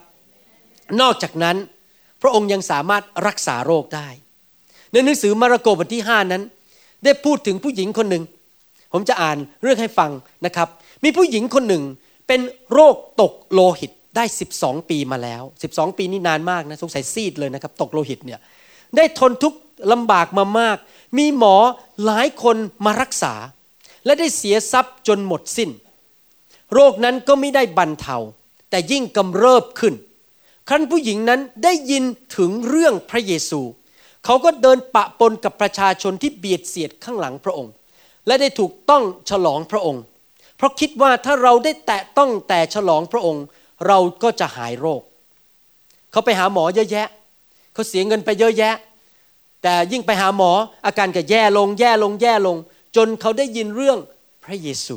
[1.00, 1.56] นอกจากนั้น
[2.22, 4.08] พระองค์ยังสามารถรักษาโรคได้
[4.92, 6.42] ในหนังสือมาระโกบทที่ 5 นั้น
[7.06, 8.24] ได้พูดถึงผู้หญิงคนหนึ่ง
[8.92, 10.10] ผมจะอ่านเรื่องให้ฟัง
[10.46, 10.68] นะครับ
[11.04, 11.82] มีผู้หญิงคนหนึ่ง
[12.28, 12.40] เป็น
[12.72, 14.24] โรคตกโลหิตได้
[14.56, 15.42] 12 ปีมาแล้ว
[15.72, 18.40] 12 ปีนี่นานมากนะสงสัยซีดเลยนะครับ ตกโลหิตเนี่ย
[18.96, 19.58] ได้ทนทุกข์
[19.92, 20.76] ลำบากมามาก
[21.18, 21.56] มีหมอ
[22.04, 23.34] หลายคนมารักษา
[24.04, 25.70] และได้เสียทรัพย์จนหมดสิน้น
[26.74, 28.16] โรคนั้นก็ไม่ได้บรรเทา
[28.70, 29.94] แต่ยิ่งกำเริบขึ้น
[30.68, 32.04] ครั้นผู้หญิงนั้นได้ยิน
[32.36, 33.60] ถึงเรื่องพระเยซู
[34.26, 37.72] เขาก็เดินปะปนกับประชาชนที่เบียดเสียดข้างหลังพระองค์
[38.26, 40.02] และได้ถูกต้องฉลองพระองค์
[40.56, 43.44] เพราะคิดว่าถ้าเราได้แตะต้องแต่ฉลองพระองค์
[43.86, 45.02] เราก็จะหายโรค
[46.10, 47.08] เขาไปหาหมอเยอะแยะ
[47.72, 48.74] เขาเสียเงินไปเยอะแยะ
[49.62, 50.50] แต่ยิ่งไปหาหมอ
[50.86, 52.56] อาการก็แย่ลงแย่ลงแย่ลง
[52.96, 53.98] จนเขาได้ยินเรื่อง
[54.44, 54.96] พระเยซู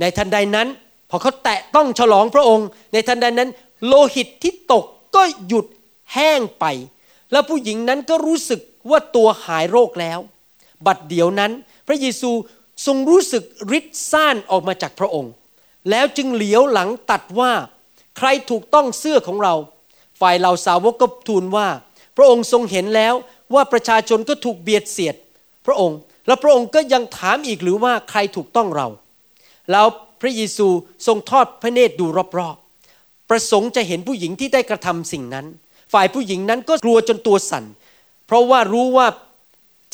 [0.00, 0.68] ในทันใดนั้น
[1.10, 3.50] พอเขาแตะต้องฉลองพระองค์ ในทันใดนั้น
[3.86, 5.66] โลหิตที่ตกก็หยุด
[6.14, 6.64] แห้งไป
[7.32, 8.60] แล้วผู้หญิงนั้นก็รู้สึก
[8.90, 10.18] ว่าตัวหายโรคแล้ว
[10.86, 11.52] บัดเดี๋ยวนั้น
[11.86, 12.30] พระเยซู
[12.86, 13.42] ทรงรู้สึก
[13.78, 15.32] ฤทธิ์ซ่านออกมาจากพระองค์
[15.90, 17.52] แล้วจึงเหลียวหลังตัดว่า
[18.18, 19.54] ใครถูกต้องเสื้อของเรา
[20.20, 21.68] ฝ่ายเหล่าสาวกก็ทูลว่า
[22.16, 23.14] พระองค์ทรงเห็นแล้ว
[23.54, 25.16] ว่าประชาชนก็ถูกเบียดเสียด
[25.66, 28.88] พระองค์ และพระองค์ก็ยังถามอีกหรือว่าใครถูกต้องเรา
[29.70, 29.86] แล้ว
[30.20, 30.68] พระเยซู
[31.06, 32.06] ทรงทอดพระเนตรดู
[32.38, 35.46] รอบๆ ประสงค์จะเห็นผู้หญิงที่ได้กระทำสิ่งนั้น
[35.92, 37.64] ฝ่ายผู้หญิงนั้นก็กลัวจนตัวสั่น
[38.26, 39.06] เพราะว่ารู้ว่า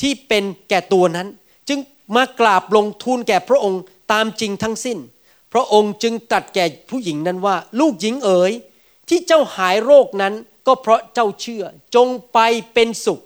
[0.00, 1.28] ที่เป็นแก่ตัวนั้น
[1.68, 1.78] จึง
[2.16, 4.98] มากราบลงทูลแก่พระองค์ตามจริงทั้งสิ้น
[5.52, 8.52] พระองค์จึงตรัสแก่ผู้หญิงนั้นว่า ลูกหญิงเอ๋ย
[9.08, 10.34] ที่เจ้าหายโรคนั้น
[10.66, 12.38] ก็เพราะเจ้าเชื่อจงไป
[12.74, 13.20] เป็นสุข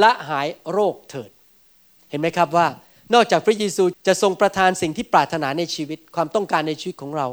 [0.00, 1.30] และหายโรคเถิด
[2.10, 2.66] เห็นไหมครับว่า
[3.14, 7.28] นอกจากพระเยซูจะทรงประทานสิ่งที่ปรารถนาในชีวิตความต้องการในชีวิตของเรา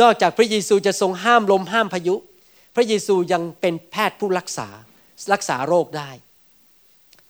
[0.00, 2.14] นอกจากพระเยซูจะทรงห้ามลมห้ามพายุ
[2.74, 4.68] พระเยซูยังเป็นแพทย์ผู้รักษา
[5.32, 6.10] รักษาโรคได้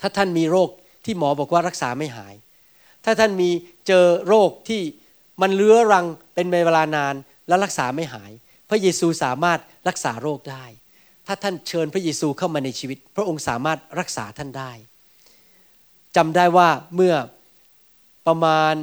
[0.01, 0.69] ถ้าท่านมีโรค
[1.05, 2.35] ที่หมอบอกว่ารักษาไม่หาย
[3.05, 3.51] ถ้าท่านมี
[3.87, 4.83] เจอโรคที่
[5.43, 7.15] มันเรื้อรังเป็นเวลานาน
[7.49, 8.31] แล้วรักษาไม่หาย
[8.71, 10.65] พระเยซูสามารถรักษาโรคได้
[11.27, 14.73] ถ้าท่านเชิญพระเยซูเข้ามาในชีวิต พระองค์สามารถรักษาท่านได้
[16.17, 17.15] จำได้ว่าเมื่อ
[18.27, 18.75] ประมาณ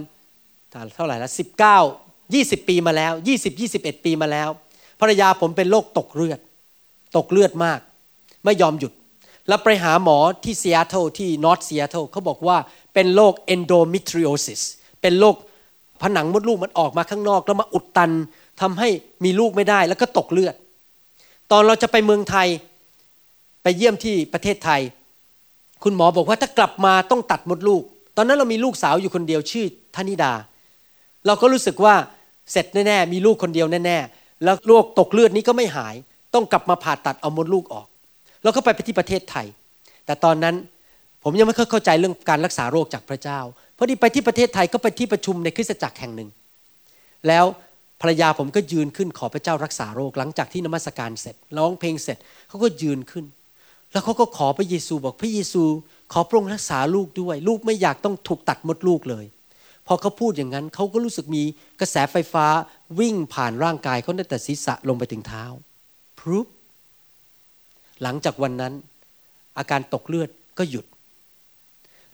[0.96, 1.78] เท่าไหร่ละสิบเก้า
[2.34, 4.50] ยี่สิบปีมาแล้วยี่สิบยี่สิบเอ็ดปีมาแล้ว
[5.00, 6.40] ภรรยาผมเป็นโรคตกเลือด
[7.18, 7.80] ตกเลือดมาก
[8.46, 8.94] ไม่ยอมหยุด
[9.48, 12.58] แล้วไปหาหมอที่ซีแอตเทิลที่นอร์ทซีแอตเทิลเขาบอกว่า
[12.94, 14.62] เป็นโรค endometriosis
[15.02, 15.36] เป็นโรค
[16.02, 18.12] ผนังมดลูกมันออกมาข้างนอก แล้วมาอุดตัน
[18.62, 18.90] ทำให้
[19.24, 20.56] มีลูกไม่ได้แล้วก็ตกเลือด
[21.52, 22.48] ตอนเราจะไปเมืองไทย
[23.64, 24.82] ไปเยี่ยมที่ประเทศไทย
[25.84, 27.84] คุณหมอบอกว่าถ้ากลับมาต้องตัดมดลูก
[28.18, 30.34] ตอนนั้นเรามีลูกสาวอยู่คนเดียวชื่อธนิดา
[31.26, 31.96] เราก็รู้สึกว่า
[32.52, 35.96] เสร็จแน่ๆมีลูกคนเดียวแน่ๆแล้วโรคตกเลือดนี้ก็ไม่หาย
[36.34, 37.88] ต้องกลับมาผ่าตัดเอามดลูกออก
[38.44, 39.46] เราก็ไปไปที่ประเทศไทย
[40.06, 40.56] แต่ตอนนั้น
[41.24, 43.40] ผมยังไม่เคยเข้าใจเรื่องการรักษาโรคจากพระเจ้า
[43.78, 46.30] พอดีไปที่ประเทศไทยก็ไปที่ประชุมในคริสตจักรแห่งหนึ่ง
[47.28, 47.46] แล้ว
[48.02, 52.18] ภรรยาผมก็ยืนขึ้นขอพระเจ้ารักษาโรคหลังจากที่นมัสการเสร็จ ร้องเพลงเสร็จ
[52.48, 53.26] เขาก็ยืนขึ้น
[53.92, 55.64] แล้วเขาก็ขอพระเยซูบอกพระเยซู
[56.14, 59.26] ขอพระองค์รักษาลูกด้วย ลูกไม่อยากต้องถูกตัดมดลูกเลย
[59.88, 61.44] พอเขาพูดอย่างนั้นเขาก็รู้สึกมี
[61.80, 62.46] กระแสไฟฟ้า
[63.00, 65.46] วิ่งผ่านร่างกายเขาตั้งแต่ศีรษะลงไปถึงเท้า
[66.22, 66.48] พรุบ
[68.02, 68.74] หลังจากวันนั้น
[69.58, 70.86] อาการตกเลือดก็หยุด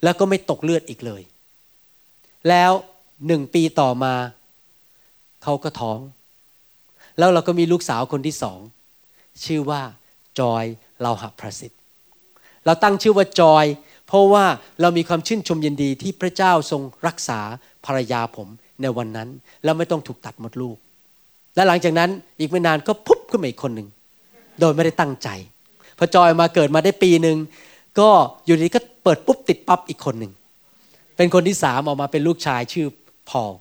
[0.04, 1.22] แล้วก็ไม่ตกเลือดอีกเลย
[2.50, 2.72] แล้ว
[3.28, 4.14] หนึ่งปีต่อมา
[5.44, 6.00] เขาก็ท้อง
[7.18, 8.60] แล้วเราก็มีลูกสาวคนที่สอง
[9.46, 9.82] ชื่อว่า
[10.40, 10.66] จอย
[11.02, 11.80] เราหับประสิทธิ์
[12.66, 13.66] เราตั้งชื่อว่าจอย
[14.08, 14.46] เพราะว่า
[14.82, 17.40] เรามีความชื่นชมยินดีที่พระเจ้าทรงรักษา
[17.86, 18.48] ภรรยาผม
[18.82, 19.30] ในวันนั้น
[19.64, 20.78] แล้วไม่ต้องถูกตัดมดลูก
[21.56, 23.88] และหลังจากนั้นอีกไม่นานก็พุบขึ้นมาอีกคนหนึ่ง
[24.60, 25.30] โดยไม่ได้ตั้งใจ
[25.98, 27.38] พอจอยมาเกิดมาได้ปีหนึ่ง
[28.00, 28.10] ก็
[28.46, 30.32] อยู่ดีก็เปิดปุ๊บติดปั๊บอีกคนหนึ่ง
[31.18, 32.88] เป็นคนที่สามออกมาเป็นลูกชายชื่อ
[33.30, 33.54] พอล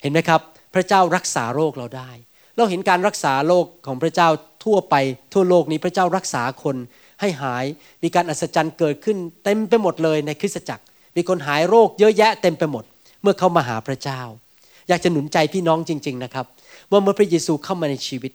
[0.00, 0.40] เห็นไหมครับ
[0.74, 2.10] พระเจ้ารักษาโรคเราได้
[2.56, 4.28] เราเห็นการรักษาโรคของพระเจ้า
[4.64, 4.94] ทั่วไป
[5.32, 6.76] ทั่วโลกนี้พระเจ้ารักษาคน
[7.20, 7.64] ให้หาย
[8.02, 10.84] มีการอัศจรรย์เกิดขึ้นเต็มไปหมดเลยในคริสตจักร
[11.16, 12.84] มีคนหายโรคเยอะแยะเต็มไปหมด
[13.22, 14.20] เมื่อเขามาหาพระเจ้า
[14.88, 16.46] อยากจะหนุนใจพี่น้องจริง ๆนะครับ
[16.90, 18.32] ว่าเมื่อพระเยซูเข้ามาในชีวิต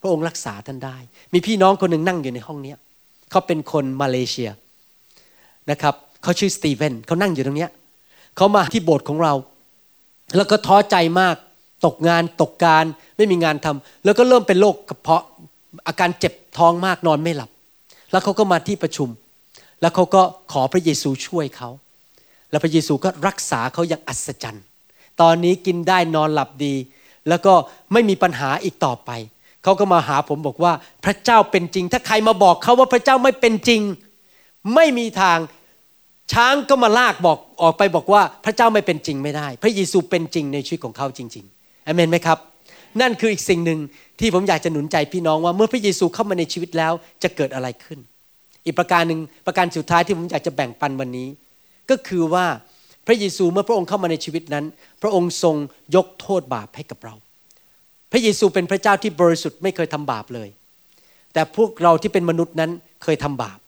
[0.00, 0.96] พระองค์รักษาท่านได้
[1.32, 2.74] มีพี่น้องคนหนึ่งนั่งอยู่ในห้องนี้
[3.30, 4.50] เขาเป็นคนมาเลเซีย
[5.70, 7.68] นะครับเขาชื่อสตีเวนเขานั่งอยู่ตรงนี้
[8.36, 9.34] เขามาที่โบสถ์ของเรา
[10.36, 11.36] แล้วก็ท้อใจมาก
[11.86, 12.84] ตกงานตกการ
[13.16, 15.24] ไม่มีงานทำแล้วก็เริ่มเป็นโรคกระเพาะ
[15.86, 17.50] อาการเจ็บท้องมากนอนไม่หลับ
[18.10, 19.08] แล้วเขาก็มาที่ประชุม
[19.80, 21.68] แล้วเขาก็ขอพระเยซูช่วยเขา
[22.50, 24.64] แล้วพระเยซูก็รักษาเขาอย่างอัศจรรย์
[25.20, 26.74] ตอนนี้กินได้นอนหลับดี
[27.28, 27.52] แล้วก็
[27.92, 29.10] ไม่มีปัญหาอีกต่อไป
[29.62, 30.72] เขาก็มาหาผมบอกว่า
[31.04, 33.82] พระเจ้าเป็นจริง ถ้าใครมาบอกเขาว่าพระเจ้าไม่เป็นจริง
[34.74, 35.38] ไม่มีทาง
[36.32, 42.38] ช้างก็มาลากบอกออกไปบอกว่าพระเจ้าไม่เป็นจริงไม่ได้ พระเยซูเป็นจริงในชีวิตของเขาจริงๆอเมนไหมครับ
[43.00, 43.78] นั่นคืออีกสิ่งหนึ่ง
[44.20, 46.92] ที่ผมอยากจะหนุนใจพี่น้องว่าเมื่อพระเยซูเข้ามาในชีวิตแล้ว
[47.22, 47.98] จะเกิดอะไรขึ้น
[48.64, 51.28] อีกประการหนึ่งประการสุดท้ายที่ผมอยากจะแบ่งปันวันนี้
[51.90, 52.46] ก็คือว่า
[53.06, 54.64] พระเยซูเมื่อพระองค์เข้ามาในชีวิตนั้น
[55.02, 55.56] พระองค์ทรง
[55.96, 57.14] ยกโทษบาปให้กับเรา
[58.10, 60.48] พระเยซูเป็นพระเจ้าที่บริสุทธิ์ไม่เคยทำบาปเลย
[61.32, 62.70] แต่พวกเราที่เป็นมนุษย์นั้น
[63.02, 63.58] เคยทำบาป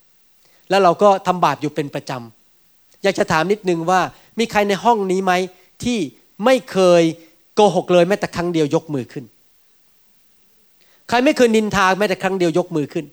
[0.71, 4.01] แล้วเราก็ทำบาปอยู่เป็นประจำอยากจะถามนิดนึงว่า
[4.39, 5.33] มีใครในห้องนี้ไหม
[5.85, 5.99] ที่
[6.45, 7.03] ไม่เคย
[7.55, 9.25] โกหกเลยแม้แต่ครั้งเดียวยกมือขึ้น
[11.09, 13.05] ใครไม่เคยนินทาแม้แต่ครั้งเดียวยกมือขึ้น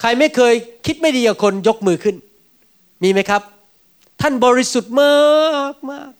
[0.00, 0.54] ใครไม่เคย
[0.86, 2.16] คิดไม่ดีกับคนยกมือขึ้น
[3.02, 3.42] มีไหมครับ
[4.20, 6.10] ท่านบริสุทธิ์มากมาก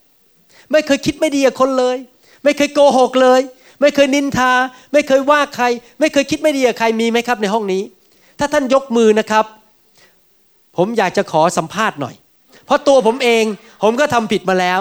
[0.70, 1.96] ไม่เคยคิดไม่ดีกับคนเลย
[2.44, 3.40] ไม่เคยโกหกเลย
[3.80, 4.52] ไม่เคยนินทา
[4.92, 5.64] ไม่เคยว่าใคร
[6.00, 7.82] ไม่เคยคิดไม่ดีกับใครมีไหมครับในห้องนี้
[8.38, 9.44] ถ้าท่านยกมือนะครับ
[10.76, 12.14] ผมอยากจะขอสัมภาษณ์หน่อย
[12.66, 13.44] เพราะตัวผมเอง
[13.82, 14.80] ผมก็ทำผิดมาแล้ว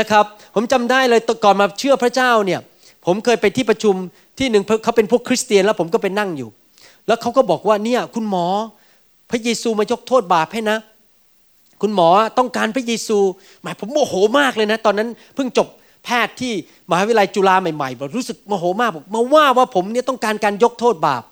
[0.00, 2.60] นะครับ ผมจำได้เลยก่อนมาเชื่อพระเจ้าเนี่ย
[3.06, 3.94] ผมเคยไปที่ประชุม
[4.38, 6.48] ที่หนึ่งเขาเป็นพวกคริสเตียนแล้วผมก็ไปนั่งอยู่
[7.06, 8.46] แล้วเขาก็บอกว่าเนี่ยคุณหมอ
[9.30, 10.78] พระเยซูมายกโทษบาปให้นะ
[11.82, 13.18] คุณหมอต้องการพระเยซู
[13.62, 15.68] หมายผมโมโหมากเลยนะ ตอนนั้นเพิ่งจบ
[16.04, 16.52] แพทย์ที่
[16.90, 21.22] มหาวิทยาลัยจุฬาใหม่ๆบอกรู้สึกโมโหมากบอกมาว่าว่าผมเนี่ยต้องการการยกโทษบาป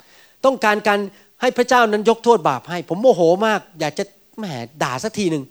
[0.45, 0.99] ต้องการการ
[1.41, 4.05] ให้พระเจ้านั้นยกโทษบาปให้ ผมโมโหมาก อยากจะ
[4.39, 4.45] แหม
[4.83, 5.45] ด่าสักทีหนึ่ง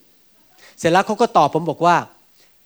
[0.79, 1.95] เสร็จแล้วเขาก็ตอบผมบอกว่า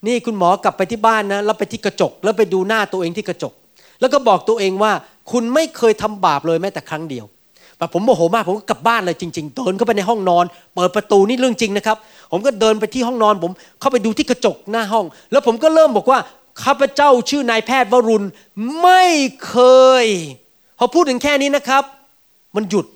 [0.06, 3.52] นี่คุณหมอกลับไปที่บ้านนะแล้วไปที่กระจก แล้วไปดูหน้าตัวเองที่กระจก
[4.00, 4.92] แล้วก็บอกตัวเองว่า
[5.30, 7.24] คุณไม่เคยทำบาปเลยแม้แต่ครั้งเดียว
[7.78, 11.96] แบบผมโมโหมากผมก็กลับบ้านเลยจริง ๆ เดินเข้าไปในห้องนอน เปิดประตูนี่เรื่องจริงนะครับ
[12.32, 16.18] ผมก็เดินไปที่ห้องนอน ผมเข้าไปดูที่กระจกหน้าห้อง แล้วผมก็เริ่มบอกว่า
[16.62, 18.26] ข้าพเจ้าชื่อนายแพทย์วรุณ
[18.82, 19.04] ไม่
[19.48, 19.56] เค
[20.04, 20.06] ย
[20.78, 21.84] พอพูดถึงแค่นี้นะครับ
[22.56, 22.86] มันหยุด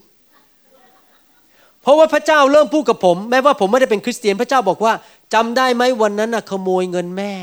[1.83, 4.92] เพราะว่าพระเจ้าเริ่มพูดกับผม แม้ว่าผมไม่ได้เป็นคริสเตียนพระเจ้าบอกว่า
[5.35, 7.35] จำได้ไหมวันนั้นนะขโมยเงินแม่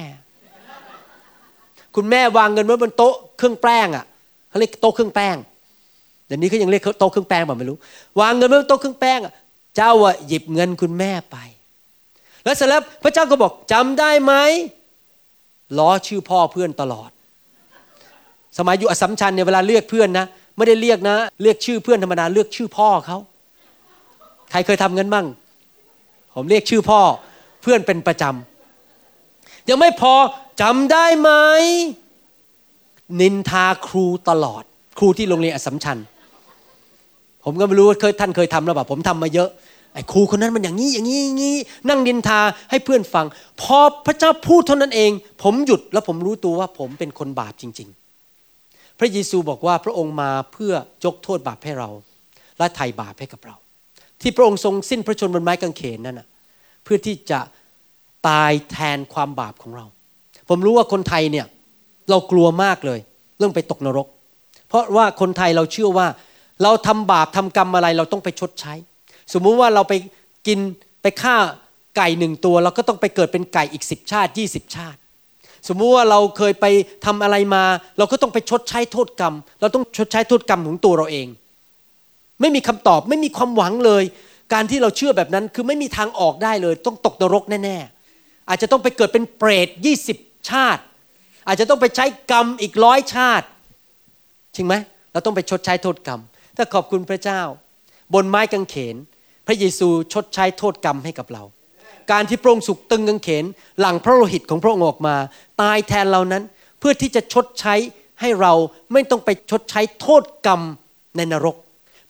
[1.96, 4.06] คุณแม่วางเงินไว้บนโต๊ะเครื่องแป้งอะ
[4.50, 5.36] เขาเรียกโต๊ะเครื่องแป้ง
[6.28, 7.78] เดี๋ยวนี้เขายังเรียกโต๊ะเครื่องแป้งแบบไม่รู้
[8.20, 9.34] วางเงินไว้บนโต๊ะเครื่องแป้งอะ
[9.76, 11.38] เจ้าอะหยิบเงินคุณแม่ไป
[12.44, 14.34] แล้วเสร็จแล้วพระเจ้าก็บอกจำได้ไหม
[15.78, 17.10] ล้อชื่อพ่อเพื่อนตลอด
[18.58, 20.26] สมัยอยู่อสัมชัญเนี่ยเวลาเรียกเพื่อนนะ
[20.58, 23.18] ไม่ได้เรียกนะ เรียกชื่อเพื่อนธรรมดาเรียกชื่อพ่อเขา
[24.52, 25.26] ใครเคยทำเงินบ้าง
[26.36, 27.00] ผมเรียกชื่อพ่อ
[27.62, 30.14] เพื่อนเป็นประจำยังไม่พอ
[30.62, 31.30] จำได้ไหม
[33.22, 34.64] นินทาครูตลอด
[34.98, 35.98] ครูที่โรงเรียนอสัมชัญ
[37.44, 39.50] ผมก็ไม่รู้ว่าเคยท่านเคยทำหรือเปล่าผมทำมาเยอะ
[39.96, 41.56] ไอ้ครูคนนั้นมันอย่างนี้อย่างนี้อย่างนี้
[41.90, 43.26] นั่งนินทาให้เพื่อนฟัง
[43.62, 45.12] พอพระเจ้าพูดเท่านั้นเอง
[45.44, 47.90] ผมหยุดแล้วผมรู้ตัวว่าผมเป็นคนบาปจริง
[48.44, 50.74] ๆ พระเยซูบอกว่าพระองค์มาเพื่อ
[51.06, 51.90] ยกโทษบาปให้เรา
[52.58, 53.56] และไถ่บาปให้กับเรา
[54.22, 56.28] ที่พระองค์ทรงสิ้นพระชนม์บนไม้กางเขนนั่นนะ
[56.84, 57.40] เพื่อที่จะ
[58.28, 59.86] ตายแทนความบาปของเรา
[60.50, 61.46] ผมรู้ว่าคนไทยเนี่ย
[62.10, 63.00] เรากลัวมากเลย
[63.38, 64.08] เรื่องไปตกนรก
[64.68, 66.08] เพราะว่าคนไทยเราเชื่อว่า
[66.64, 68.74] เราทำบาปทำกรรมอะไรเราต้องไปชดใช้
[69.34, 69.94] สมมุติว่าเราไป
[70.48, 70.60] กิน
[71.02, 71.36] ไปฆ่า
[71.98, 75.00] ไก่หนึ่งตัว เราก็ต้องไปเกิดเป็นไก่อีกสิบชาติยี่สิบชาติ
[75.68, 76.66] สมมุติว่าเราเคยไป
[77.06, 77.64] ทำอะไรมา
[77.98, 81.28] เราก็ต้องไปชดใช้โทษกรรม เราต้องชดใช้โทษกรรมของตัวเราเอง
[82.42, 84.04] ไม่มีคำตอบไม่มีความหวังเลย
[84.54, 90.18] การที่เราเชื่อแบบนั้นคือไม่มีทางออกได้เลย ต้องตกนรกแน่ๆอาจจะต้องไปเกิดเป็นเปรตยี่สิบ
[90.50, 90.84] ชาติ
[91.48, 93.48] อาจจะต้องไปใช้กรรมอีกร้อยชาติ
[94.56, 94.76] จริงไหม
[95.12, 96.22] เราต้องไปชดใช้โทษกรรม
[96.58, 97.42] ถ้าขอบคุณพระเจ้า
[98.14, 98.96] บนไม้กางเขน
[99.48, 101.44] พระเยซูชดใช้โทษกรรมให้กับเรา
[102.12, 103.46] การที่พระองค์สุกตึงกางเขน
[103.80, 105.16] หลังพระโลหิตของพระองค์ออกมา
[105.62, 106.44] ตายแทนเรานั้น
[106.80, 107.76] เพื่อที่จะชดใช้
[108.22, 108.54] ให้เรา
[108.94, 110.62] ไม่ต้องไปชดใช้โทษกรรม
[111.18, 111.56] ในนรก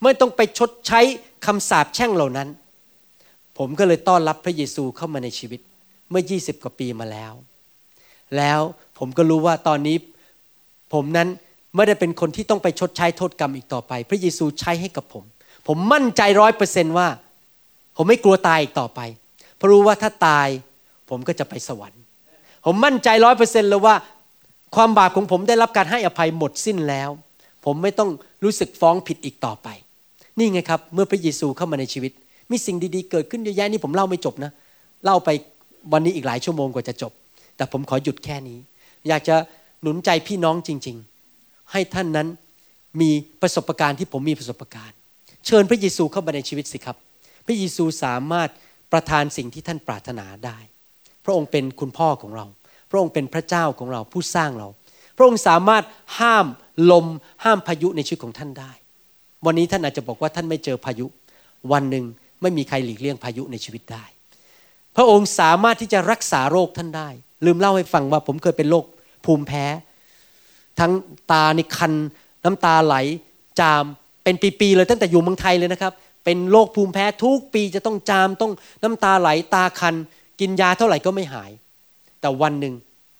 [0.04, 1.02] ไม่ต้องไปชดใช้
[1.46, 2.48] คำสาปแช่งเหล่านั้น
[3.58, 5.60] ผมก็เลยต้อนรับพระเยซูเข้ามาในชีวิต
[6.10, 7.34] เมื่อ 20 กว่าปีมาแล้ว
[8.38, 8.60] แล้ว
[8.98, 9.98] ผมก็รู้ว่าตอนนี้
[10.94, 11.30] ผมนั้น
[11.76, 15.24] ไม่ได้เป็นคนที่ต้องไปชดใช้โทษกรรมอีกต่อไป พระเยซูใช้ให้กับผม
[15.68, 17.08] ผมมั่นใจร้อยเปอร์เซนว่า
[17.96, 19.00] ผมไม่กลัวตายอีกต่อไป
[19.56, 20.48] เพราะรู้ว่าถ้าตาย
[21.10, 22.02] ผมก็จะไปสวรรค์
[22.66, 23.96] ผมมั่นใจร้อยเปอร์เซนต์เลยว่า
[24.76, 27.10] ความบาปของผมได้รับการให้อภัยหมดสิ้นแล้ว
[27.66, 28.10] ผมไม่ต้อง
[28.44, 29.68] รู้สึกฟ้องผิดอีกต่อไป
[30.38, 32.12] นี่ไงครับ เมื่อพระเยซูเข้ามาในชีวิต
[32.52, 34.52] มีสิ่งดีๆ เกิดขึ้นเยอะแยะนี่ผมเล่าไม่จบนะ
[35.04, 35.30] เล่าไป
[35.94, 37.12] วันนี้อีกหลายชั่วโมงกว่าจะจบ
[37.56, 38.58] แต่ผมขอหยุดแค่นี้
[39.08, 39.36] อยากจะ
[39.82, 40.98] หนุนใจพี่น้องจริง
[41.34, 42.28] ๆ ให้ท่านนั้น
[43.02, 43.10] มี
[43.42, 44.96] ประสบการณ์ที่ผมมีประสบการณ์
[45.46, 46.98] เชิญพระเยซูเข้ามาในชีวิตสิครับ
[47.46, 48.50] พระเยซูสามารถ
[48.92, 50.58] ประทานสิ่งที่ท่านปรารถนาได้
[51.26, 52.46] พระองค์เป็นคุณพ่อของเรา
[52.90, 54.68] พระองค์เป็นพระเจ้าของเราผู้สร้างเรา
[55.18, 55.84] พระองค์สามารถ
[56.20, 56.46] ห้าม
[56.92, 57.06] ลม
[57.44, 58.72] ห้ามพายุในชีวิตของท่านได้
[59.46, 61.06] วันนี้ท่านอาจจะบอกว่าท่านไม่เจอพายุ
[61.72, 62.06] วันหนึ่ง
[62.42, 64.06] ไม่มีใครหลีกเลี่ยงพายุในชีวิตได้
[64.96, 67.10] พระองค์สามารถที่จะรักษาโรคท่านได้
[67.46, 68.86] ลืมเล่าให้ฟังว่าผมเคยเป็นโรค
[69.26, 69.66] ภูมิแพ้
[70.80, 70.92] ทั้ง
[71.32, 71.94] ตาในคัน
[72.44, 72.96] น้ำตาไหล
[73.60, 73.84] จาม
[74.24, 75.94] เป็นปีๆเลยตั้งแต่อยู่เมืองไทยเลยนะครับ
[76.26, 78.52] เป็นโรคภูมิแพ้ทุกปีจะต้องจามต้อง
[78.84, 79.96] น้ำตาไหลตาคัน
[80.40, 81.52] กินยาเท่าไหร่ก็ไม่หาย
[82.22, 82.74] แต่วันหนึ่ง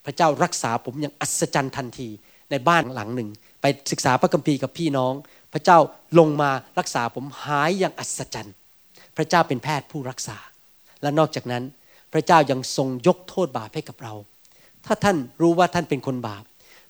[0.06, 2.10] พระเจ้ารักษาผมอย่างอัศจรรย์ทันที
[2.52, 3.30] ในบ้านหลังหนึ่ง
[3.62, 5.14] ไปศึกษาพระคัมภีร์กับพี่น้อง
[5.54, 5.78] พระเจ้า
[6.20, 8.56] ลงมารักษาผมหายอย่างอัศจรรย์
[9.18, 10.38] พระเจ้าเป็นแพทย์ผู้รักษา
[11.02, 11.64] และนอกจากนั้น
[12.14, 14.14] พระเจ้ายังทรงยกโทษบาปให้กับเรา
[14.86, 16.44] ถ้าท่านรู้ว่าท่านเป็นคนบาป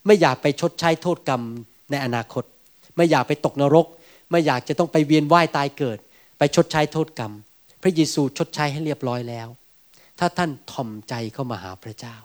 [0.06, 1.42] ไม่อยากไปชดใช้โทษกรรม
[1.92, 2.44] ในอนาคต
[2.96, 3.86] ไม่อยากไปตกนรก
[4.32, 5.98] ไม่อยากจะต้องไปเวียนว่ายตายเกิด
[6.38, 7.34] ไปชดใช้โทษกรรม
[7.82, 9.48] พระเยซูชดใช้ให้เรียบร้อยแล้ว
[10.20, 12.16] ถ้าท่านถ่อมใจเข้ามาหาพระเจ้า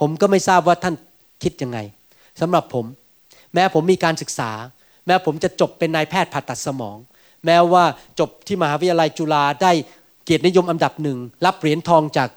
[0.00, 0.94] ผมก็ไม่ทราบว่าท่าน
[1.42, 1.78] คิดยังไง
[2.40, 2.86] สำหรับผม
[3.54, 4.50] แม้ผมมีการศึกษา
[5.06, 6.98] แม้ผมจะจบเป็นนายแพทย์ผ่าตัดสมอง
[7.46, 7.84] แม้ว่า
[8.20, 9.72] จบที่มหาวิทยาลัยจุฬาได้
[10.24, 12.28] เกียรตินิยมอันดับหนึ่งรับเหรียญทองจาก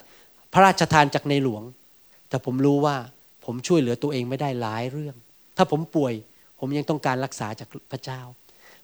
[0.54, 1.64] พระราชทานจากในหลวง
[2.30, 2.96] แต่ผมรู้ว่า
[3.46, 5.16] ผมช่วยเหลือตัวเองไม่ได้หลายเรื่อง
[5.58, 6.14] ถ้าผมป่วย
[6.60, 8.22] ผมยังต้องการรักษาจากพระเจ้า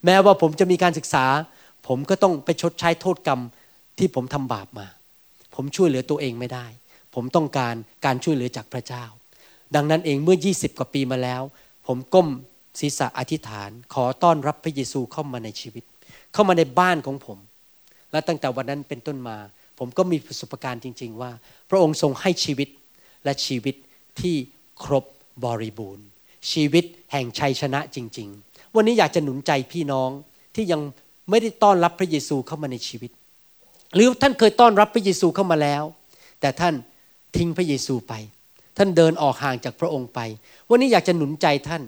[0.05, 1.25] แม้ว่าผมจะมีการศึกษา
[1.87, 3.41] ผมก็ต้องไปชดใช้โทษกรรม
[3.97, 4.87] ที่ผมทำบาปมา
[5.55, 6.65] ผมช่วยเหลือตัวเองไม่ได้
[7.15, 7.75] ผมต้องการ
[8.05, 9.03] การช่วยเหลือจากพระเจ้า
[9.75, 11.41] ดังนั้นเองเมื่อ 20 กว่าปีมาแล้ว
[11.87, 12.27] ผมก้ม
[12.79, 15.83] ศีรษะอธิษฐาน ขอต้อนรับพระเยซูเข้ามาในชีวิต
[16.33, 17.37] เข้ามาในบ้านของผม
[18.11, 19.37] และตั้งแต่วันนั้นเป็นต้นมา
[19.79, 21.31] ผมก็มีประสบการณ์จริง ๆ ว่า
[21.69, 22.69] พระองค์ทรงให้ชีวิต
[23.23, 23.75] และชีวิต
[24.21, 24.35] ที่
[24.83, 25.05] ครบ
[25.45, 26.05] บริบูรณ์
[26.51, 30.09] ชีวิตแห่งชัยชนะจริง ๆ วันนี้อยากจะหนุนใจพี่น้อง
[30.55, 30.82] ที่ยัง
[31.30, 33.11] ไม่ได้ต้อนรับพระเยซูเข้ามาในชีวิต
[33.95, 35.84] หรือท่านเคยต้อนรับพระเยซูเข้ามาแล้ว
[36.41, 36.74] แต่ท่าน
[37.38, 38.13] ทิ้งพระเยซูไป
[38.78, 40.19] ท่านเดินออกห่างจากพระองค์ไป
[40.69, 41.84] วันนี้อยากจะหนุนใจท่าน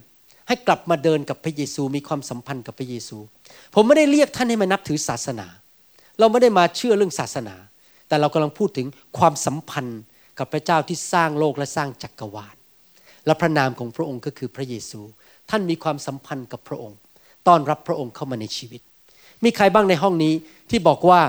[0.48, 3.18] ให้กลับมาเดินกับพระเยซูมีความสัมพันธ์กับพระเยซู
[3.76, 5.48] ผมไม่ได้เรียกท่านให้มานับถือศาสนา
[6.20, 7.56] เราไม่ได้มาเชื่อเรื่องศาสนา
[8.08, 10.02] แต่เรากำลังพูดถึงความสัมพันธ์
[10.40, 12.56] กับพระเจ้าที่สร้างโลกและสร้างจักรวาล
[13.26, 15.02] และพระนามของพระองค์ก็คือพระเยซู
[15.50, 16.98] ท่านมีความสัมพันธ์กับพระองค์
[17.48, 18.82] ต้อนรับพระองค์เข้ามาในชีวิต
[19.44, 20.34] มีใครบ้างในห้องนี้
[20.70, 21.22] ที่บอกว่า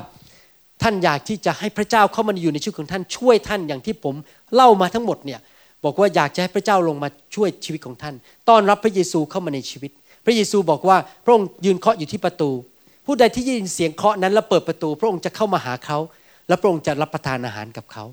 [0.82, 4.14] ท่านอยากที่จะให้พระเจ้าเข้ามาอยู่ในชีวิตของท่านช่วยท่านอย่างที่ผม
[4.54, 5.40] เล่ามาทั้งหมดเนี่ย
[5.84, 8.14] บอกว่าอยากจะให้พระเจ้าลงมาช่วยชีวิตของท่าน
[8.48, 9.90] ต้อนรับพระเยซูเข้ามาในชีวิต
[10.24, 12.50] พระเยซูบอกว่าพระองค์ยืนเคาะอยู่ที่ประตู
[13.06, 15.98] ผู้ใดที่ยินเสียงเคาะนั้นแล้วเปิดประตู พระองค์จะเข้ามาหาเขา
[16.48, 18.04] และพระองค์จะรับประทานอาหารกับเขา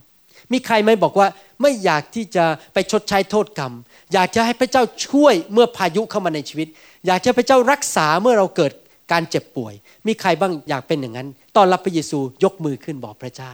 [0.52, 1.28] มีใครไหมบอกว่า
[1.62, 3.74] ไม่อยากที่จะไปชดใช้โทษกรรม
[4.14, 6.68] อยากจะให้พระเจ้าช่วยเมื่อพายุเข้ามาในชีวิต
[7.08, 8.72] อยากจะให้พระเจ้ารักษาเมื่อเราเกิด
[9.12, 9.74] การเจ็บป่วย
[10.08, 13.52] มีใครบ้างอยากเป็นอย่างนั้นตอนรับพระเยซูยกมือขึ้นบอกพระเจ้า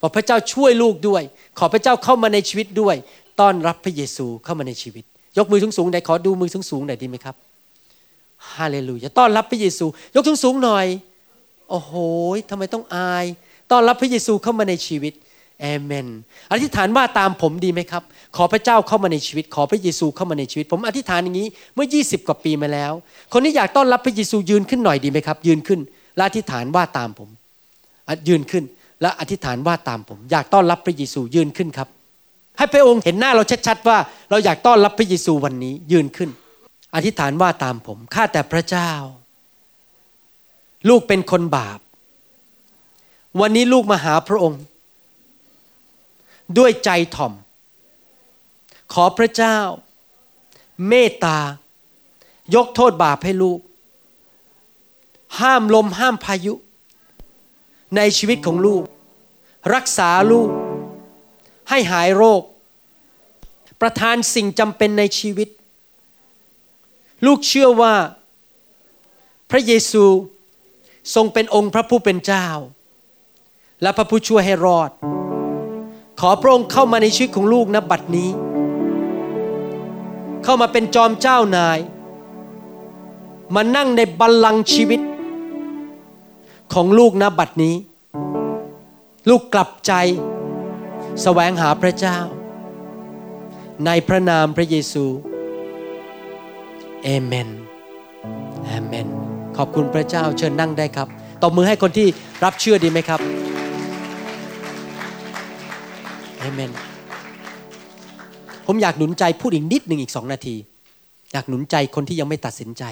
[0.00, 1.22] บอกพระเจ้าช่วยลูกด้วย
[1.58, 2.96] ขอพระเจ้าเข้ามาในชีวิตด้วย
[3.40, 5.04] ต้อนรับพระเยซูเข้ามาในชีวิต
[5.38, 7.36] ยกมือสูงๆหน่อยขอดูมือสูงๆหน่อยดีไหมครับ
[8.54, 10.86] ฮาเลลูยาต้อนรับพระเยซู ยกสูงๆหน่อย
[11.70, 11.92] โอ้โห
[12.50, 13.24] ทำไมต้องอาย
[13.70, 15.12] ต้อนรับพระเยซูเข้ามาในชีวิต
[15.60, 16.06] เอเมน
[16.52, 18.02] อธิษฐานว่าตามผมดีไหมครับ
[18.36, 22.92] ขอพระเจ้าเข้ามาในชีวิต ขอพระเยซูเข้ามาในชีวิต ผมอธิษฐานอย่างนี้เมื่อ 20 กว่าปีมาแล้ว
[23.32, 25.80] คนที่อยากต้อนรับพระเยซูยืนขึ้นหน่อยดีไหมครับ ยืนขึ้น
[26.16, 27.28] และอธิษฐานว่าตามผม
[28.28, 28.64] ยืนขึ้น
[29.02, 31.88] และอธิษฐานว่าตามผม อยากต้อนรับพระเยซูยืนขึ้นครับ
[32.58, 33.98] ให้พระองค์เห็นหน้าเราชัดๆว่า
[34.30, 36.30] เราอยากต้อนรับพระเยซูวันนี้ยืนขึ้น
[36.94, 38.90] อธิษฐานว่าตามผมข้าแต่พระเจ้า
[40.88, 41.78] ลูกเป็นคนบาป
[43.40, 44.60] วันนี้ลูกมาหาพระองค์
[46.58, 47.32] ด้วยใจถ่อม
[48.92, 49.58] ขอพระเจ้า
[50.88, 51.38] เมตตา
[52.54, 53.60] ยกโทษบาปให้ลูก
[55.40, 56.54] ห้ามลมห้ามพายุ
[57.96, 58.84] ในชีวิตของลูก
[59.74, 60.50] รักษาลูก
[61.68, 62.42] ให้หายโรค
[63.80, 65.48] ประทานสิ่งจำเป็นในชีวิต
[67.26, 67.94] ลูกเชื่อว่า
[69.50, 70.04] พระเยซู
[71.14, 72.46] ทรงเป็นองค์พระผู้เป็นเจ้า
[73.82, 74.90] และพระผู้ช่วยให้รอด
[76.20, 78.28] ขอพระองค์เข้ามาในชีวิตของลูกนะบัดนี้
[80.44, 81.78] เข้ามาเป็นจอมเจ้านาย
[83.54, 85.00] มานั่งในบัลลังก์ชีวิต
[86.74, 87.74] ของลูกนะบัดนี้
[89.28, 89.92] ลูกกลับใจ
[91.22, 92.18] แสวงหาพระเจ้า
[93.86, 95.04] ในพระนามพระเยซู
[97.02, 97.48] เอเมน
[98.64, 99.06] เอเมน
[99.56, 101.08] ขอบคุณพระเจ้าเชิญนั่งได้ครับ
[101.42, 102.08] ตบมือให้คนที่
[102.44, 103.20] รับเชื่อดีไหมครับ
[106.40, 106.72] เอเมน
[108.66, 110.56] ผมอยากหนุนใจพูดอีกนิดหนึ่งอีกสองนาที
[111.32, 112.84] อยากหนุนใจคนที่ยังไม่ตัดสินใจ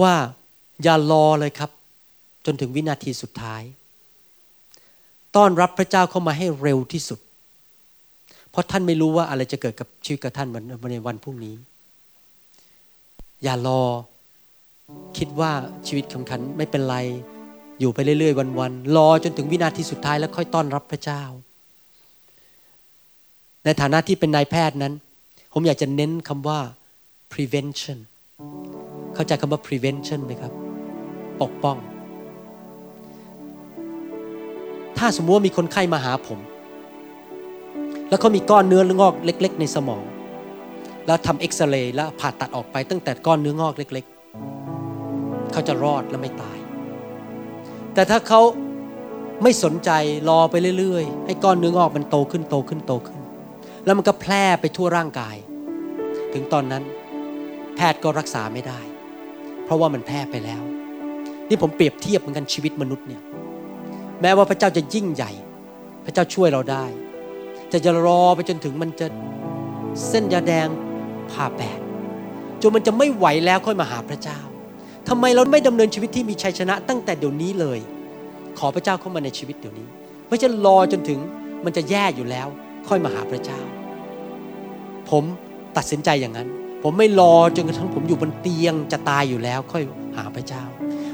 [0.00, 0.14] ว่า
[0.82, 1.70] อย่ารอเลยครับ
[2.46, 3.62] จนถึงวินาทีสุดท้าย
[5.36, 7.20] ต้อนรับพระเจ้าเข้ามาให้เร็วที่สุด
[8.50, 10.48] เพราะท่านไม่รู้ว่าอะไรจะเกิดกับชีวิตกับท่าน
[10.92, 11.54] ในวันพรุ่งนี้
[13.42, 13.82] อย่ารอ
[15.18, 15.52] คิดว่า
[15.86, 16.96] ชีวิตของฉันไม่เป็นไร
[17.80, 21.22] อยู่ไปเรื่อยๆ วันๆรอจนถึงวินาทีสุดท้ายแล้วค่อยต้อนรับพระเจ้า
[23.64, 24.92] ในฐานะที่เป็นนายแพทย์นั้น
[25.52, 26.58] ผมอยากจะเน้นคำว่า
[27.32, 27.98] prevention
[29.14, 30.52] เข้าใจคำว่า prevention ไหมครับ
[31.42, 31.76] ปกป้อง
[34.98, 36.38] ถ้าสมมติว่ามีคนไข้มาหาผม
[38.08, 40.04] แล้วเขามีก้อนเนื้องอกเล็ก ๆ ในสมอง
[41.06, 44.04] แล้วทำเอ็กซเรย์แล้วผ่าตัดออกไปตั้งแต่ก้อนเนื้องอกเล็ก
[44.78, 46.58] ๆ เขาจะรอดและไม่ตาย
[47.94, 48.40] แต่ถ้าเขา
[49.42, 49.90] ไม่สนใจ
[50.28, 53.18] รอไปเรื่อย ๆ ให้ก้อนเนื้องอกมันโตขึ้นโตขึ้นโตขึ้น
[53.84, 55.36] แล้วมันก็แพร่ไปทั่วร่างกาย
[56.32, 56.82] ถึงตอนนั้น
[57.76, 58.80] แพทย์ก็รักษาไม่ได้
[59.64, 60.62] เพราะว่ามันแพร่ไปแล้ว
[61.48, 63.22] นี่ผมเปรียบเทียบเหมือนกันชีวิตมนุษย์เนี่ย
[64.20, 65.32] แม้ว่าพระเจ้าจะยิ่งใหญ่
[66.04, 66.84] พระเจ้าช่วยเราได้
[67.68, 69.06] แต่จะรอไปจนถึงมันจะ
[70.08, 70.68] เส้นยาแดง
[71.30, 71.78] ผ่าแปด
[72.62, 74.38] จนมันจะไม่ไหวแล้วค่อยมาหาพระเจ้า
[75.08, 77.80] ทำไมเราไม่ดำเนินชีวิตที่มีชัยชนะ ตั้งแต่เดี๋ยวนี้เลย
[78.58, 79.86] ขอพระเจ้าเข้ามาในชีวิตเดี๋ยวนี้
[80.28, 81.18] ไม่ใช่รอจนถึง
[81.64, 82.48] มันจะแย่อยู่แล้ว
[82.88, 83.60] ค่อยมาหาพระเจ้า
[85.14, 85.24] ผม
[85.76, 86.48] ตัดสินใจอย่างนั้น
[86.82, 89.82] ผมไม่รอจนกระทั่งผมอยู่บนเตียงจะตายอยู่แล้ว ค่อย
[90.16, 90.62] หาพระเจ้า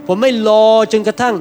[0.07, 1.35] ผมไม่รอจนกระทั่ง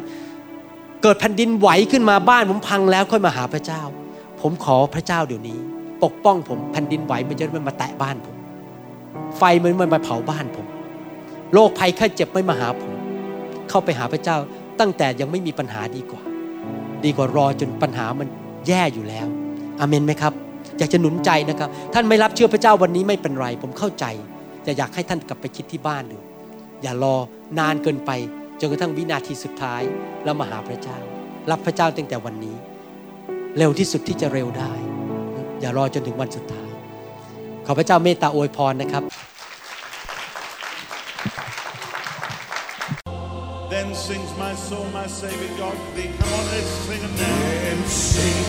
[1.01, 3.81] เกิดแผ่นดินไหวขึ้นมาบ้านผมพังแล้วค่อยมาหาพระเจ้า
[4.41, 5.59] ผมขอพระเจ้าเดี๋ยวนี้
[6.03, 8.35] ปกป้องผมแผ่นดินไหวมันจะไม่มาแตะบ้านผม
[9.37, 10.65] ไฟมันไม่มาเผาบ้านผม
[11.53, 12.91] โรคภัยไข้เจ็บไม่มาหาผม
[13.69, 14.37] เข้าไปหาพระเจ้า
[14.79, 16.21] ตั้งแต่ยังไม่มีปัญหาดีกว่า
[17.03, 18.27] ดีกว่ารอจนปัญหามัน
[18.67, 19.27] แย่อยู่แล้ว
[19.79, 20.33] อเมนไหมครับ
[20.79, 24.05] อยากจะหนุนใจนะครับ ท่านไม่รับเชื่อพระเจ้าวันนี้ไม่เป็นไร ผมเข้าใจ
[24.65, 26.17] จะอยากให้ท่านกลับไปคิดที่บ้านดู
[26.83, 27.15] อย่ารอ
[27.59, 28.11] นานเกินไป
[28.59, 29.81] จนกระทั่งวินาทีสุดท้าย
[30.23, 30.97] แล้วมาหาพระเจ้า
[31.51, 32.55] รับพระเจ้าตั้งแต่วันนี้
[33.57, 34.73] เร็วที่สุดที่จะเร็วได้
[35.61, 36.69] อย่ารอจนถึงวันสุดท้าย
[37.65, 39.03] ขอพระเจ้าเมตตาอวยพรนะครับ
[43.75, 46.09] Then sings my soul, my Savior God thee.
[46.17, 47.39] Come on, let's sing it now.
[47.71, 48.48] And sing.